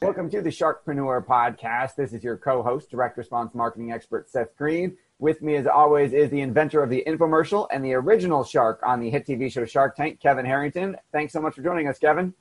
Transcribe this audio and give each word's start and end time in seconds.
Welcome 0.00 0.30
to 0.30 0.40
the 0.40 0.50
Sharkpreneur 0.50 1.26
Podcast. 1.26 1.96
This 1.96 2.12
is 2.12 2.22
your 2.22 2.36
co 2.36 2.62
host, 2.62 2.88
direct 2.88 3.18
response 3.18 3.52
marketing 3.52 3.90
expert 3.90 4.30
Seth 4.30 4.54
Green. 4.56 4.96
With 5.18 5.42
me, 5.42 5.56
as 5.56 5.66
always, 5.66 6.12
is 6.12 6.30
the 6.30 6.40
inventor 6.40 6.84
of 6.84 6.88
the 6.88 7.02
infomercial 7.04 7.66
and 7.72 7.84
the 7.84 7.94
original 7.94 8.44
shark 8.44 8.78
on 8.84 9.00
the 9.00 9.10
hit 9.10 9.26
TV 9.26 9.50
show 9.50 9.64
Shark 9.64 9.96
Tank, 9.96 10.20
Kevin 10.20 10.46
Harrington. 10.46 10.96
Thanks 11.10 11.32
so 11.32 11.40
much 11.40 11.56
for 11.56 11.62
joining 11.62 11.88
us, 11.88 11.98
Kevin. 11.98 12.32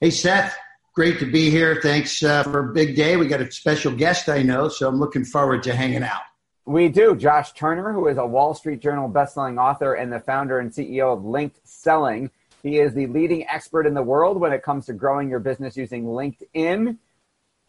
Hey, 0.00 0.10
Seth. 0.10 0.56
Great 0.92 1.20
to 1.20 1.30
be 1.30 1.50
here. 1.50 1.78
Thanks 1.80 2.20
uh, 2.20 2.42
for 2.42 2.70
a 2.70 2.72
big 2.72 2.96
day. 2.96 3.16
We 3.16 3.28
got 3.28 3.40
a 3.40 3.48
special 3.48 3.92
guest, 3.92 4.28
I 4.28 4.42
know, 4.42 4.68
so 4.68 4.88
I'm 4.88 4.98
looking 4.98 5.24
forward 5.24 5.62
to 5.64 5.74
hanging 5.74 6.02
out. 6.02 6.22
We 6.66 6.88
do. 6.88 7.14
Josh 7.14 7.52
Turner, 7.52 7.92
who 7.92 8.08
is 8.08 8.18
a 8.18 8.26
Wall 8.26 8.54
Street 8.54 8.80
Journal 8.80 9.08
bestselling 9.08 9.62
author 9.62 9.94
and 9.94 10.12
the 10.12 10.18
founder 10.18 10.58
and 10.58 10.72
CEO 10.72 11.16
of 11.16 11.22
LinkedSelling. 11.22 12.30
He 12.64 12.78
is 12.78 12.94
the 12.94 13.06
leading 13.08 13.46
expert 13.46 13.86
in 13.86 13.92
the 13.92 14.02
world 14.02 14.40
when 14.40 14.54
it 14.54 14.62
comes 14.62 14.86
to 14.86 14.94
growing 14.94 15.28
your 15.28 15.38
business 15.38 15.76
using 15.76 16.06
LinkedIn. 16.06 16.96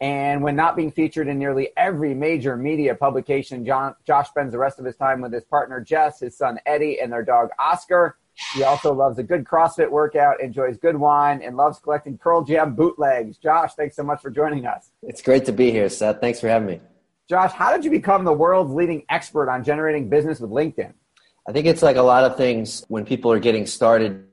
And 0.00 0.42
when 0.42 0.56
not 0.56 0.74
being 0.74 0.90
featured 0.90 1.28
in 1.28 1.38
nearly 1.38 1.68
every 1.76 2.14
major 2.14 2.56
media 2.56 2.94
publication, 2.94 3.66
John, 3.66 3.94
Josh 4.06 4.28
spends 4.28 4.52
the 4.52 4.58
rest 4.58 4.78
of 4.78 4.86
his 4.86 4.96
time 4.96 5.20
with 5.20 5.34
his 5.34 5.44
partner 5.44 5.82
Jess, 5.82 6.20
his 6.20 6.36
son 6.36 6.58
Eddie, 6.64 6.98
and 6.98 7.12
their 7.12 7.22
dog 7.22 7.50
Oscar. 7.58 8.16
He 8.54 8.62
also 8.62 8.92
loves 8.94 9.18
a 9.18 9.22
good 9.22 9.44
CrossFit 9.44 9.90
workout, 9.90 10.40
enjoys 10.40 10.78
good 10.78 10.96
wine, 10.96 11.42
and 11.42 11.58
loves 11.58 11.78
collecting 11.78 12.16
Pearl 12.16 12.42
Jam 12.42 12.74
bootlegs. 12.74 13.36
Josh, 13.36 13.74
thanks 13.74 13.96
so 13.96 14.02
much 14.02 14.22
for 14.22 14.30
joining 14.30 14.64
us. 14.64 14.90
It's 15.02 15.20
great 15.20 15.44
to 15.44 15.52
be 15.52 15.70
here, 15.70 15.90
Seth. 15.90 16.22
Thanks 16.22 16.40
for 16.40 16.48
having 16.48 16.68
me. 16.68 16.80
Josh, 17.28 17.52
how 17.52 17.74
did 17.74 17.84
you 17.84 17.90
become 17.90 18.24
the 18.24 18.32
world's 18.32 18.72
leading 18.72 19.04
expert 19.10 19.50
on 19.50 19.62
generating 19.62 20.08
business 20.08 20.40
with 20.40 20.50
LinkedIn? 20.50 20.94
I 21.46 21.52
think 21.52 21.66
it's 21.66 21.82
like 21.82 21.96
a 21.96 22.02
lot 22.02 22.24
of 22.24 22.38
things 22.38 22.84
when 22.88 23.04
people 23.04 23.30
are 23.30 23.38
getting 23.38 23.66
started 23.66 24.25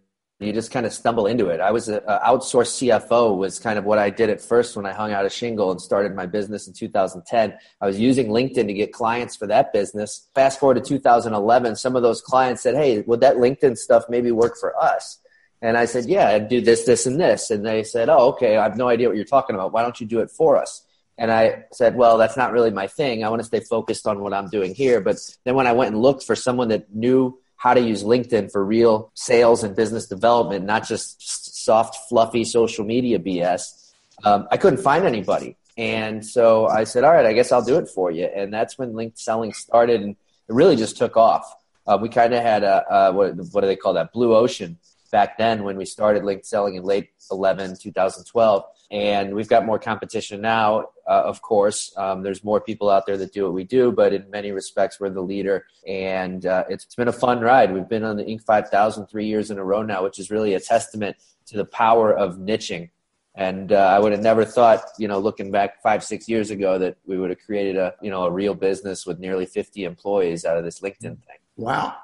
you 0.45 0.53
just 0.53 0.71
kind 0.71 0.85
of 0.85 0.93
stumble 0.93 1.27
into 1.27 1.47
it. 1.47 1.59
I 1.59 1.71
was 1.71 1.89
an 1.89 1.99
outsourced 2.07 2.77
CFO 2.79 3.37
was 3.37 3.59
kind 3.59 3.79
of 3.79 3.85
what 3.85 3.99
I 3.99 4.09
did 4.09 4.29
at 4.29 4.41
first 4.41 4.75
when 4.75 4.85
I 4.85 4.93
hung 4.93 5.11
out 5.11 5.25
a 5.25 5.29
shingle 5.29 5.71
and 5.71 5.81
started 5.81 6.15
my 6.15 6.25
business 6.25 6.67
in 6.67 6.73
2010. 6.73 7.57
I 7.81 7.85
was 7.85 7.99
using 7.99 8.27
LinkedIn 8.27 8.67
to 8.67 8.73
get 8.73 8.93
clients 8.93 9.35
for 9.35 9.47
that 9.47 9.73
business. 9.73 10.27
Fast 10.35 10.59
forward 10.59 10.75
to 10.75 10.81
2011, 10.81 11.75
some 11.75 11.95
of 11.95 12.03
those 12.03 12.21
clients 12.21 12.61
said, 12.61 12.75
"Hey, 12.75 13.01
would 13.01 13.21
that 13.21 13.37
LinkedIn 13.37 13.77
stuff 13.77 14.05
maybe 14.09 14.31
work 14.31 14.57
for 14.57 14.75
us?" 14.81 15.19
And 15.61 15.77
I 15.77 15.85
said, 15.85 16.05
"Yeah, 16.05 16.29
I'd 16.29 16.49
do 16.49 16.61
this, 16.61 16.83
this, 16.83 17.05
and 17.05 17.19
this." 17.19 17.49
And 17.51 17.65
they 17.65 17.83
said, 17.83 18.09
"Oh, 18.09 18.29
okay. 18.29 18.57
I 18.57 18.63
have 18.63 18.77
no 18.77 18.89
idea 18.89 19.07
what 19.07 19.15
you're 19.15 19.25
talking 19.25 19.55
about. 19.55 19.73
Why 19.73 19.81
don't 19.81 19.99
you 19.99 20.07
do 20.07 20.19
it 20.19 20.29
for 20.29 20.57
us?" 20.57 20.85
And 21.17 21.31
I 21.31 21.65
said, 21.71 21.95
well, 21.95 22.17
that's 22.17 22.37
not 22.37 22.51
really 22.51 22.71
my 22.71 22.87
thing. 22.87 23.23
I 23.23 23.29
want 23.29 23.41
to 23.41 23.45
stay 23.45 23.59
focused 23.59 24.07
on 24.07 24.21
what 24.21 24.33
I'm 24.33 24.49
doing 24.49 24.73
here. 24.73 24.99
But 24.99 25.17
then 25.43 25.55
when 25.55 25.67
I 25.67 25.71
went 25.71 25.93
and 25.93 26.01
looked 26.01 26.23
for 26.23 26.35
someone 26.35 26.69
that 26.69 26.93
knew 26.93 27.39
how 27.63 27.74
to 27.74 27.79
use 27.79 28.03
LinkedIn 28.03 28.51
for 28.51 28.62
real 28.66 29.09
sales 29.13 29.63
and 29.63 29.74
business 29.74 30.06
development, 30.06 30.66
not 30.66 30.85
just 30.85 31.63
soft, 31.63 32.09
fluffy 32.09 32.44
social 32.44 32.84
media 32.84 33.18
BS. 33.18 33.94
Um, 34.25 34.50
I 34.51 34.57
couldn't 34.57 34.84
find 34.84 35.06
anybody. 35.06 35.56
And 35.78 36.25
so 36.25 36.68
I 36.68 36.84
said, 36.84 37.06
all 37.06 37.13
right, 37.13 37.25
I 37.25 37.31
guess 37.31 37.53
I'll 37.53 37.63
do 37.63 37.78
it 37.78 37.88
for 37.88 38.12
you. 38.12 38.25
And 38.25 38.53
that's 38.53 38.78
when 38.78 38.91
LinkedSelling 38.91 39.56
started. 39.56 40.01
And 40.01 40.12
it 40.12 40.53
really 40.53 40.75
just 40.75 40.97
took 40.97 41.16
off. 41.16 41.56
Uh, 41.88 41.97
we 42.01 42.09
kind 42.09 42.34
of 42.34 42.41
had 42.41 42.63
a, 42.66 43.13
what, 43.13 43.38
what 43.53 43.62
do 43.62 43.68
they 43.68 43.78
call 43.78 43.94
that? 43.94 44.12
Blue 44.12 44.35
ocean 44.35 44.78
back 45.09 45.38
then 45.38 45.63
when 45.63 45.78
we 45.78 45.85
started 45.85 46.24
LinkedSelling 46.24 46.75
in 46.75 46.84
late 46.84 47.12
11, 47.31 47.78
2012 47.78 48.63
and 48.91 49.33
we've 49.33 49.49
got 49.49 49.66
more 49.66 49.79
competition 49.79 50.41
now 50.41 50.85
uh, 51.07 51.23
of 51.25 51.41
course. 51.41 51.94
Um, 51.97 52.23
there's 52.23 52.44
more 52.44 52.61
people 52.61 52.89
out 52.89 53.05
there 53.05 53.17
that 53.17 53.33
do 53.33 53.44
what 53.44 53.53
we 53.53 53.63
do 53.63 53.91
but 53.91 54.13
in 54.13 54.29
many 54.29 54.51
respects 54.51 54.99
we're 54.99 55.09
the 55.09 55.21
leader. 55.21 55.66
And 55.88 56.45
uh, 56.45 56.63
it's, 56.69 56.85
it's 56.85 56.95
been 56.95 57.07
a 57.07 57.13
fun 57.13 57.41
ride. 57.41 57.73
We've 57.73 57.88
been 57.88 58.03
on 58.03 58.17
the 58.17 58.23
inc. 58.23 58.44
5000 58.44 59.07
three 59.07 59.25
years 59.25 59.51
in 59.51 59.57
a 59.57 59.63
row 59.63 59.81
now 59.81 60.03
which 60.03 60.19
is 60.19 60.31
really 60.31 60.53
a 60.53 60.59
testament 60.59 61.17
to 61.47 61.57
the 61.57 61.66
power 61.66 62.13
of 62.16 62.38
niching. 62.38 62.89
And 63.35 63.71
uh, 63.71 63.77
i 63.77 63.99
would 63.99 64.11
have 64.11 64.21
never 64.21 64.45
thought 64.45 64.83
you 65.00 65.07
know 65.07 65.17
looking 65.17 65.51
back 65.51 65.81
five 65.81 66.03
six 66.03 66.29
years 66.29 66.51
ago 66.51 66.77
that 66.77 66.97
we 67.05 67.17
would 67.17 67.31
have 67.31 67.39
created 67.39 67.77
a 67.77 67.95
you 68.01 68.11
know 68.11 68.23
a 68.25 68.31
real 68.31 68.53
business 68.53 69.07
with 69.07 69.19
nearly 69.19 69.47
50 69.47 69.85
employees 69.85 70.45
out 70.45 70.57
of 70.57 70.63
this 70.63 70.81
linkedin 70.81 71.17
thing. 71.17 71.39
Wow. 71.57 71.95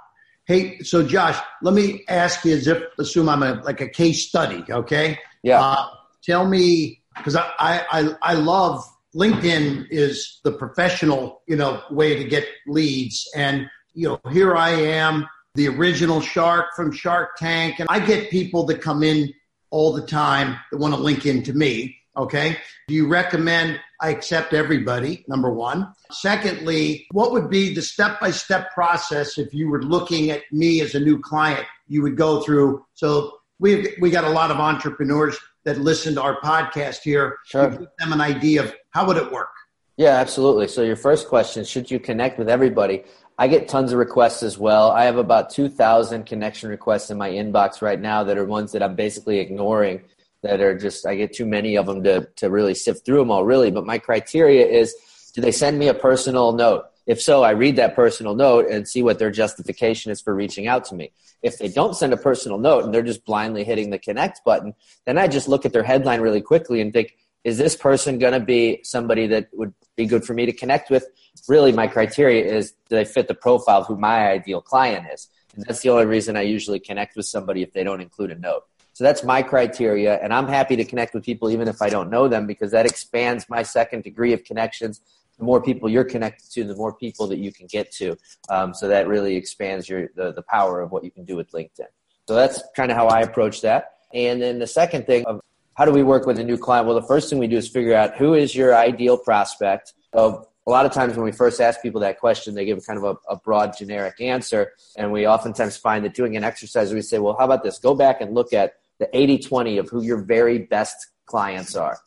Hey 0.46 0.80
so 0.80 1.06
josh 1.06 1.40
let 1.62 1.76
me 1.76 2.04
ask 2.10 2.44
you 2.44 2.56
as 2.56 2.66
if 2.66 2.82
assume 2.98 3.30
i'm 3.30 3.44
a 3.44 3.62
like 3.64 3.80
a 3.80 3.88
case 3.88 4.28
study 4.28 4.64
okay? 4.72 5.20
Yeah. 5.44 5.62
Uh, 5.62 5.88
tell 6.30 6.48
me 6.48 7.02
because 7.18 7.36
I, 7.36 7.50
I 7.60 8.16
I 8.22 8.34
love 8.34 8.86
LinkedIn 9.16 9.88
is 9.90 10.40
the 10.44 10.52
professional 10.52 11.42
you 11.48 11.56
know 11.56 11.82
way 11.90 12.16
to 12.16 12.24
get 12.24 12.46
leads, 12.68 13.28
and 13.36 13.68
you 13.94 14.08
know 14.08 14.32
here 14.32 14.56
I 14.56 14.70
am, 14.70 15.28
the 15.56 15.68
original 15.70 16.22
shark 16.22 16.76
from 16.76 16.92
Shark 16.92 17.38
Tank, 17.38 17.80
and 17.80 17.90
I 17.90 18.00
get 18.00 18.30
people 18.30 18.66
that 18.68 18.82
come 18.82 19.02
in 19.04 19.34
all 19.72 19.92
the 19.92 20.06
time 20.06 20.58
that 20.72 20.78
want 20.78 20.94
to 20.94 21.00
link 21.00 21.26
into 21.26 21.54
me. 21.54 21.96
Okay, 22.16 22.58
do 22.88 22.94
you 22.94 23.08
recommend 23.08 23.80
I 24.02 24.10
accept 24.10 24.54
everybody? 24.54 25.26
Number 25.28 25.52
one. 25.52 25.92
Secondly, 26.12 27.08
what 27.12 27.32
would 27.32 27.50
be 27.50 27.74
the 27.74 27.82
step 27.82 28.20
by 28.20 28.32
step 28.32 28.74
process 28.74 29.38
if 29.38 29.54
you 29.54 29.70
were 29.70 29.82
looking 29.82 30.30
at 30.30 30.44
me 30.52 30.82
as 30.82 30.96
a 30.96 31.00
new 31.00 31.20
client? 31.20 31.66
You 31.88 32.04
would 32.04 32.18
go 32.18 32.42
through. 32.42 32.86
So 32.94 33.39
we 33.60 33.96
we 34.00 34.10
got 34.10 34.24
a 34.24 34.30
lot 34.30 34.52
of 34.52 34.58
entrepreneurs 34.58 35.38
that 35.66 35.78
listen 35.78 36.16
to 36.16 36.22
our 36.22 36.40
podcast 36.42 37.02
here. 37.04 37.38
Sure. 37.46 37.70
give 37.70 37.88
them 38.00 38.14
an 38.14 38.22
idea 38.22 38.64
of 38.64 38.74
how 38.92 39.06
would 39.06 39.18
it 39.18 39.32
work. 39.32 39.50
Yeah 39.98 40.16
absolutely. 40.16 40.68
So 40.68 40.82
your 40.82 40.96
first 40.96 41.28
question 41.28 41.64
should 41.66 41.92
you 41.92 42.00
connect 42.00 42.40
with 42.40 42.50
everybody? 42.50 43.04
I 43.38 43.48
get 43.48 43.70
tons 43.70 43.94
of 43.94 44.00
requests 44.00 44.44
as 44.44 44.58
well. 44.58 44.92
I 44.92 45.06
have 45.06 45.18
about 45.18 45.50
2000 45.52 46.26
connection 46.26 46.70
requests 46.70 47.10
in 47.10 47.18
my 47.18 47.30
inbox 47.30 47.82
right 47.82 48.00
now 48.00 48.24
that 48.26 48.38
are 48.38 48.46
ones 48.46 48.74
that 48.74 48.84
i'm 48.84 48.96
basically 48.96 49.40
ignoring 49.40 50.02
that 50.42 50.60
are 50.62 50.78
just 50.78 51.06
i 51.06 51.16
get 51.16 51.34
too 51.34 51.46
many 51.46 51.78
of 51.78 51.86
them 51.86 52.04
to, 52.04 52.28
to 52.38 52.50
really 52.50 52.74
sift 52.74 53.06
through 53.06 53.20
them 53.20 53.32
all 53.32 53.46
really. 53.46 53.72
But 53.72 53.86
my 53.86 53.98
criteria 53.98 54.66
is 54.66 54.96
do 55.34 55.42
they 55.42 55.52
send 55.52 55.78
me 55.78 55.90
a 55.90 55.94
personal 55.94 56.54
note 56.54 56.86
if 57.10 57.20
so, 57.20 57.42
I 57.42 57.52
read 57.52 57.76
that 57.78 57.96
personal 57.96 58.36
note 58.36 58.70
and 58.70 58.88
see 58.88 59.02
what 59.02 59.18
their 59.18 59.32
justification 59.32 60.12
is 60.12 60.22
for 60.22 60.36
reaching 60.36 60.68
out 60.68 60.86
to 60.86 60.96
me. 60.96 61.12
If 61.42 61.58
they 61.58 61.68
don't 61.68 61.96
send 61.96 62.14
a 62.14 62.18
personal 62.18 62.60
note 62.60 62.86
and 62.86 62.94
they're 62.94 63.02
just 63.02 63.26
blindly 63.26 63.64
hitting 63.64 63.90
the 63.90 63.98
connect 63.98 64.44
button, 64.46 64.76
then 65.08 65.18
I 65.18 65.28
just 65.28 65.48
look 65.48 65.66
at 65.66 65.74
their 65.74 65.82
headline 65.82 66.22
really 66.22 66.40
quickly 66.40 66.82
and 66.82 66.94
think, 66.94 67.18
is 67.44 67.58
this 67.58 67.76
person 67.76 68.20
going 68.20 68.34
to 68.34 68.40
be 68.40 68.82
somebody 68.84 69.26
that 69.26 69.48
would 69.54 69.74
be 69.96 70.06
good 70.06 70.24
for 70.24 70.36
me 70.36 70.46
to 70.46 70.54
connect 70.54 70.92
with? 70.92 71.08
Really, 71.48 71.72
my 71.72 71.88
criteria 71.88 72.46
is 72.46 72.74
do 72.90 72.96
they 72.96 73.06
fit 73.06 73.28
the 73.28 73.34
profile 73.34 73.82
of 73.82 73.88
who 73.88 73.98
my 73.98 74.30
ideal 74.30 74.62
client 74.62 75.08
is? 75.12 75.30
And 75.56 75.66
that's 75.66 75.82
the 75.82 75.90
only 75.90 76.06
reason 76.06 76.38
I 76.38 76.42
usually 76.42 76.80
connect 76.80 77.16
with 77.16 77.26
somebody 77.26 77.64
if 77.64 77.74
they 77.74 77.84
don't 77.84 78.02
include 78.02 78.30
a 78.30 78.36
note. 78.36 78.66
So 78.94 79.04
that's 79.04 79.24
my 79.24 79.42
criteria, 79.42 80.20
and 80.22 80.34
I'm 80.34 80.48
happy 80.48 80.76
to 80.76 80.84
connect 80.84 81.14
with 81.14 81.24
people 81.24 81.50
even 81.50 81.70
if 81.70 81.82
I 81.82 81.90
don't 81.90 82.10
know 82.12 82.28
them 82.28 82.46
because 82.46 82.72
that 82.72 82.86
expands 82.86 83.50
my 83.50 83.64
second 83.64 84.04
degree 84.04 84.34
of 84.34 84.44
connections 84.44 85.02
the 85.40 85.46
more 85.46 85.62
people 85.62 85.90
you're 85.90 86.04
connected 86.04 86.52
to, 86.52 86.64
the 86.64 86.76
more 86.76 86.94
people 86.94 87.26
that 87.28 87.40
you 87.40 87.52
can 87.52 87.66
get 87.66 87.92
to. 87.94 88.16
Um, 88.50 88.74
so 88.74 88.88
that 88.88 89.08
really 89.08 89.36
expands 89.36 89.90
your 89.90 90.10
the, 90.16 90.34
the 90.34 90.44
power 90.44 90.82
of 90.82 90.92
what 90.92 91.04
you 91.04 91.12
can 91.12 91.26
do 91.26 91.36
with 91.36 91.52
LinkedIn. 91.52 91.88
So 92.28 92.36
that's 92.36 92.62
kind 92.76 92.92
of 92.92 92.98
how 92.98 93.08
I 93.08 93.22
approach 93.22 93.62
that. 93.62 93.94
And 94.14 94.42
then 94.42 94.60
the 94.60 94.68
second 94.68 95.06
thing 95.08 95.26
of 95.26 95.42
how 95.76 95.86
do 95.86 95.92
we 95.92 96.04
work 96.04 96.26
with 96.28 96.38
a 96.40 96.44
new 96.44 96.58
client? 96.58 96.86
Well, 96.86 97.00
the 97.00 97.08
first 97.08 97.30
thing 97.30 97.40
we 97.40 97.48
do 97.48 97.58
is 97.58 97.68
figure 97.68 97.96
out 97.96 98.18
who 98.18 98.34
is 98.34 98.54
your 98.54 98.76
ideal 98.76 99.18
prospect. 99.18 99.94
So 100.14 100.50
a 100.68 100.70
lot 100.70 100.86
of 100.86 100.92
times 100.92 101.16
when 101.16 101.24
we 101.24 101.32
first 101.32 101.62
ask 101.62 101.82
people 101.82 102.02
that 102.02 102.20
question, 102.20 102.54
they 102.54 102.66
give 102.66 102.86
kind 102.86 102.98
of 102.98 103.06
a, 103.06 103.34
a, 103.34 103.38
broad 103.38 103.78
generic 103.78 104.20
answer. 104.20 104.74
And 104.98 105.12
we 105.12 105.26
oftentimes 105.26 105.78
find 105.78 106.04
that 106.06 106.14
doing 106.14 106.36
an 106.36 106.44
exercise, 106.44 106.94
we 106.94 107.02
say, 107.02 107.18
well, 107.18 107.36
how 107.40 107.46
about 107.46 107.64
this? 107.64 107.80
Go 107.80 107.96
back 107.96 108.20
and 108.20 108.36
look 108.36 108.52
at 108.52 108.74
the 109.00 109.10
80 109.18 109.40
20 109.40 109.78
of 109.78 109.90
who 109.90 110.04
your 110.04 110.18
very 110.18 110.60
best 110.60 111.08
clients 111.26 111.76
are. 111.76 111.98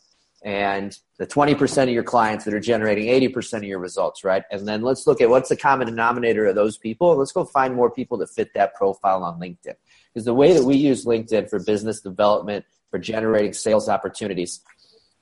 And 0.44 0.96
the 1.18 1.26
20% 1.26 1.84
of 1.84 1.88
your 1.90 2.02
clients 2.02 2.44
that 2.44 2.54
are 2.54 2.60
generating 2.60 3.06
80% 3.06 3.58
of 3.58 3.64
your 3.64 3.78
results, 3.78 4.24
right? 4.24 4.42
And 4.50 4.66
then 4.66 4.82
let's 4.82 5.06
look 5.06 5.20
at 5.20 5.30
what's 5.30 5.48
the 5.48 5.56
common 5.56 5.86
denominator 5.86 6.46
of 6.46 6.56
those 6.56 6.76
people. 6.76 7.16
Let's 7.16 7.30
go 7.30 7.44
find 7.44 7.76
more 7.76 7.90
people 7.90 8.18
that 8.18 8.30
fit 8.30 8.52
that 8.54 8.74
profile 8.74 9.22
on 9.22 9.38
LinkedIn. 9.38 9.74
Because 10.12 10.24
the 10.24 10.34
way 10.34 10.52
that 10.52 10.64
we 10.64 10.76
use 10.76 11.04
LinkedIn 11.04 11.48
for 11.48 11.60
business 11.60 12.00
development, 12.00 12.64
for 12.90 12.98
generating 12.98 13.52
sales 13.52 13.88
opportunities, 13.88 14.60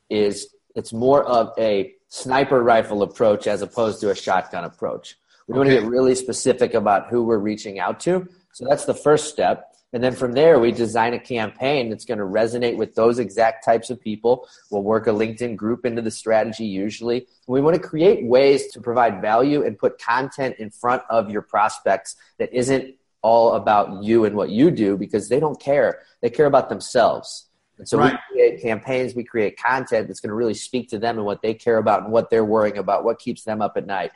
is 0.09 0.55
it's 0.75 0.93
more 0.93 1.25
of 1.25 1.53
a 1.59 1.93
sniper 2.09 2.63
rifle 2.63 3.03
approach 3.03 3.47
as 3.47 3.63
opposed 3.63 4.01
to 4.01 4.11
a 4.11 4.15
shotgun 4.15 4.65
approach. 4.65 5.17
We 5.47 5.53
okay. 5.53 5.59
want 5.59 5.71
to 5.71 5.81
get 5.81 5.85
really 5.85 6.15
specific 6.15 6.75
about 6.75 7.09
who 7.09 7.25
we're 7.25 7.39
reaching 7.39 7.79
out 7.79 8.01
to. 8.01 8.27
So 8.53 8.67
that's 8.69 8.85
the 8.85 8.95
first 8.95 9.29
step. 9.29 9.70
And 9.93 10.03
then 10.05 10.15
from 10.15 10.33
there, 10.33 10.61
we 10.61 10.71
design 10.71 11.15
a 11.15 11.19
campaign 11.19 11.91
that's 11.91 12.05
going 12.05 12.19
to 12.19 12.25
resonate 12.25 12.77
with 12.77 12.95
those 12.95 13.19
exact 13.19 13.65
types 13.65 13.91
of 13.91 14.01
people. 14.01 14.49
We'll 14.71 14.85
work 14.85 15.09
a 15.09 15.11
LinkedIn 15.11 15.57
group 15.57 15.85
into 15.85 16.01
the 16.01 16.13
strategy 16.13 16.65
usually. 16.65 17.27
We 17.49 17.61
want 17.61 17.75
to 17.75 17.83
create 17.83 18.25
ways 18.25 18.69
to 18.69 18.81
provide 18.81 19.21
value 19.21 19.65
and 19.65 19.77
put 19.77 20.01
content 20.01 20.57
in 20.59 20.71
front 20.71 21.03
of 21.11 21.31
your 21.31 21.43
prospects 21.43 22.15
that 22.39 22.53
isn't 22.53 22.95
all 23.23 23.55
about 23.55 24.03
you 24.03 24.25
and 24.25 24.37
what 24.37 24.51
you 24.51 24.71
do 24.71 24.97
because 24.97 25.29
they 25.29 25.41
don't 25.41 25.61
care. 25.61 26.03
They 26.21 26.31
care 26.31 26.47
about 26.47 26.69
themselves. 26.69 27.47
And 27.79 27.89
so 27.89 27.99
right. 27.99 28.13
we 28.13 28.35
create 28.35 28.63
campaigns, 28.63 29.15
we 29.15 29.25
create 29.25 29.59
content 29.59 30.07
that's 30.07 30.21
going 30.21 30.29
to 30.29 30.35
really 30.35 30.55
speak 30.55 30.91
to 30.91 30.99
them 30.99 31.17
and 31.17 31.27
what 31.27 31.43
they 31.43 31.55
care 31.55 31.79
about 31.79 32.05
and 32.05 32.13
what 32.13 32.31
they're 32.31 32.45
worrying 32.45 32.79
about, 32.79 33.05
what 33.05 33.19
keeps 33.19 33.43
them 33.45 33.63
up 33.63 33.77
at 33.77 33.87
night. 33.87 34.13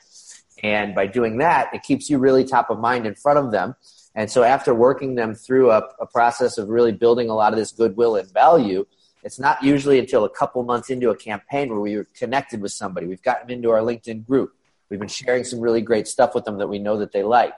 And 0.62 0.94
by 0.94 1.06
doing 1.06 1.38
that, 1.38 1.74
it 1.74 1.82
keeps 1.82 2.08
you 2.08 2.18
really 2.18 2.44
top 2.44 2.70
of 2.70 2.78
mind 2.78 3.06
in 3.06 3.14
front 3.14 3.38
of 3.38 3.50
them. 3.50 3.74
And 4.14 4.30
so 4.30 4.42
after 4.42 4.74
working 4.74 5.16
them 5.16 5.34
through 5.34 5.70
a, 5.70 5.82
a 6.00 6.06
process 6.06 6.56
of 6.58 6.68
really 6.68 6.92
building 6.92 7.30
a 7.30 7.34
lot 7.34 7.52
of 7.52 7.58
this 7.58 7.72
goodwill 7.72 8.16
and 8.16 8.32
value, 8.32 8.86
it's 9.24 9.38
not 9.38 9.62
usually 9.62 9.98
until 9.98 10.24
a 10.24 10.30
couple 10.30 10.62
months 10.62 10.90
into 10.90 11.10
a 11.10 11.16
campaign 11.16 11.70
where 11.70 11.80
we 11.80 11.94
are 11.96 12.04
connected 12.14 12.60
with 12.60 12.72
somebody. 12.72 13.06
We've 13.06 13.22
gotten 13.22 13.48
them 13.48 13.56
into 13.56 13.70
our 13.70 13.80
LinkedIn 13.80 14.26
group. 14.26 14.52
We've 14.90 15.00
been 15.00 15.08
sharing 15.08 15.44
some 15.44 15.60
really 15.60 15.80
great 15.80 16.06
stuff 16.06 16.34
with 16.34 16.44
them 16.44 16.58
that 16.58 16.68
we 16.68 16.78
know 16.78 16.98
that 16.98 17.12
they 17.12 17.22
like. 17.22 17.54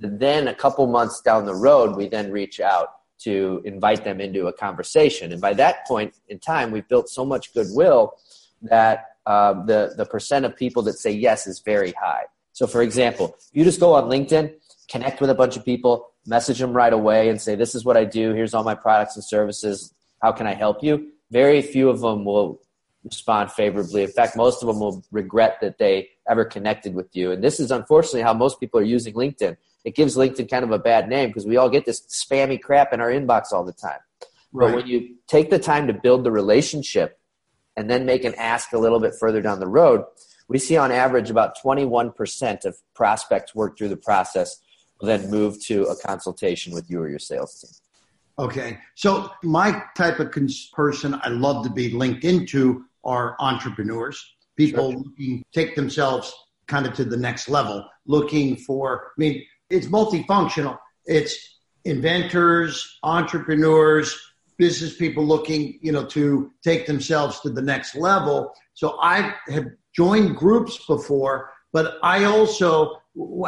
And 0.00 0.18
then 0.18 0.48
a 0.48 0.54
couple 0.54 0.86
months 0.86 1.20
down 1.20 1.44
the 1.44 1.54
road, 1.54 1.96
we 1.96 2.08
then 2.08 2.30
reach 2.30 2.60
out 2.60 2.88
to 3.20 3.60
invite 3.64 4.02
them 4.04 4.20
into 4.20 4.46
a 4.46 4.52
conversation. 4.52 5.32
And 5.32 5.40
by 5.40 5.52
that 5.54 5.86
point 5.86 6.14
in 6.28 6.38
time, 6.38 6.70
we've 6.70 6.88
built 6.88 7.08
so 7.08 7.24
much 7.24 7.52
goodwill 7.52 8.14
that 8.62 9.16
uh, 9.26 9.64
the, 9.64 9.94
the 9.96 10.06
percent 10.06 10.44
of 10.44 10.56
people 10.56 10.82
that 10.84 10.94
say 10.94 11.10
yes 11.10 11.46
is 11.46 11.60
very 11.60 11.92
high. 11.92 12.24
So, 12.52 12.66
for 12.66 12.82
example, 12.82 13.36
you 13.52 13.64
just 13.64 13.80
go 13.80 13.94
on 13.94 14.04
LinkedIn, 14.04 14.54
connect 14.90 15.20
with 15.20 15.30
a 15.30 15.34
bunch 15.34 15.56
of 15.56 15.64
people, 15.64 16.10
message 16.26 16.58
them 16.58 16.72
right 16.72 16.92
away, 16.92 17.28
and 17.28 17.40
say, 17.40 17.54
This 17.54 17.74
is 17.74 17.84
what 17.84 17.96
I 17.96 18.04
do. 18.04 18.32
Here's 18.32 18.54
all 18.54 18.64
my 18.64 18.74
products 18.74 19.16
and 19.16 19.24
services. 19.24 19.94
How 20.22 20.32
can 20.32 20.46
I 20.46 20.54
help 20.54 20.82
you? 20.82 21.12
Very 21.30 21.62
few 21.62 21.88
of 21.88 22.00
them 22.00 22.24
will 22.24 22.60
respond 23.04 23.50
favorably. 23.52 24.02
In 24.02 24.10
fact, 24.10 24.36
most 24.36 24.62
of 24.62 24.66
them 24.66 24.80
will 24.80 25.02
regret 25.10 25.58
that 25.62 25.78
they 25.78 26.10
ever 26.28 26.44
connected 26.44 26.94
with 26.94 27.08
you. 27.14 27.32
And 27.32 27.42
this 27.42 27.58
is 27.58 27.70
unfortunately 27.70 28.22
how 28.22 28.34
most 28.34 28.60
people 28.60 28.78
are 28.80 28.84
using 28.84 29.14
LinkedIn 29.14 29.56
it 29.84 29.94
gives 29.94 30.16
LinkedIn 30.16 30.50
kind 30.50 30.64
of 30.64 30.70
a 30.70 30.78
bad 30.78 31.08
name 31.08 31.30
because 31.30 31.46
we 31.46 31.56
all 31.56 31.70
get 31.70 31.86
this 31.86 32.02
spammy 32.08 32.60
crap 32.60 32.92
in 32.92 33.00
our 33.00 33.10
inbox 33.10 33.52
all 33.52 33.64
the 33.64 33.72
time. 33.72 33.98
Right. 34.52 34.68
But 34.68 34.76
when 34.76 34.86
you 34.86 35.16
take 35.26 35.50
the 35.50 35.58
time 35.58 35.86
to 35.86 35.92
build 35.92 36.24
the 36.24 36.32
relationship 36.32 37.18
and 37.76 37.88
then 37.88 38.04
make 38.04 38.24
an 38.24 38.34
ask 38.34 38.72
a 38.72 38.78
little 38.78 39.00
bit 39.00 39.14
further 39.18 39.40
down 39.40 39.60
the 39.60 39.68
road, 39.68 40.04
we 40.48 40.58
see 40.58 40.76
on 40.76 40.90
average 40.90 41.30
about 41.30 41.56
21% 41.62 42.64
of 42.64 42.76
prospects 42.94 43.54
work 43.54 43.78
through 43.78 43.88
the 43.88 43.96
process 43.96 44.60
then 45.02 45.30
move 45.30 45.62
to 45.66 45.84
a 45.84 45.96
consultation 45.96 46.72
with 46.72 46.90
you 46.90 47.00
or 47.00 47.08
your 47.08 47.18
sales 47.18 47.60
team. 47.60 47.70
Okay. 48.38 48.78
So 48.94 49.30
my 49.42 49.82
type 49.96 50.18
of 50.18 50.34
person 50.72 51.20
I 51.22 51.28
love 51.28 51.64
to 51.64 51.70
be 51.70 51.90
linked 51.90 52.24
into 52.24 52.84
are 53.04 53.36
entrepreneurs, 53.38 54.34
people 54.56 54.92
sure. 54.92 55.04
looking 55.16 55.42
take 55.52 55.76
themselves 55.76 56.34
kind 56.66 56.86
of 56.86 56.94
to 56.94 57.04
the 57.04 57.16
next 57.16 57.48
level, 57.48 57.86
looking 58.06 58.56
for, 58.56 59.08
I 59.08 59.18
mean, 59.18 59.44
it's 59.68 59.86
multifunctional. 59.86 60.78
It's 61.06 61.58
inventors, 61.84 62.98
entrepreneurs, 63.02 64.16
business 64.58 64.94
people 64.96 65.24
looking, 65.24 65.78
you 65.80 65.90
know, 65.90 66.04
to 66.04 66.50
take 66.62 66.86
themselves 66.86 67.40
to 67.40 67.50
the 67.50 67.62
next 67.62 67.96
level. 67.96 68.52
So 68.74 68.98
I 69.02 69.34
have 69.48 69.66
joined 69.94 70.36
groups 70.36 70.84
before, 70.86 71.50
but 71.72 71.98
I 72.02 72.24
also, 72.24 73.00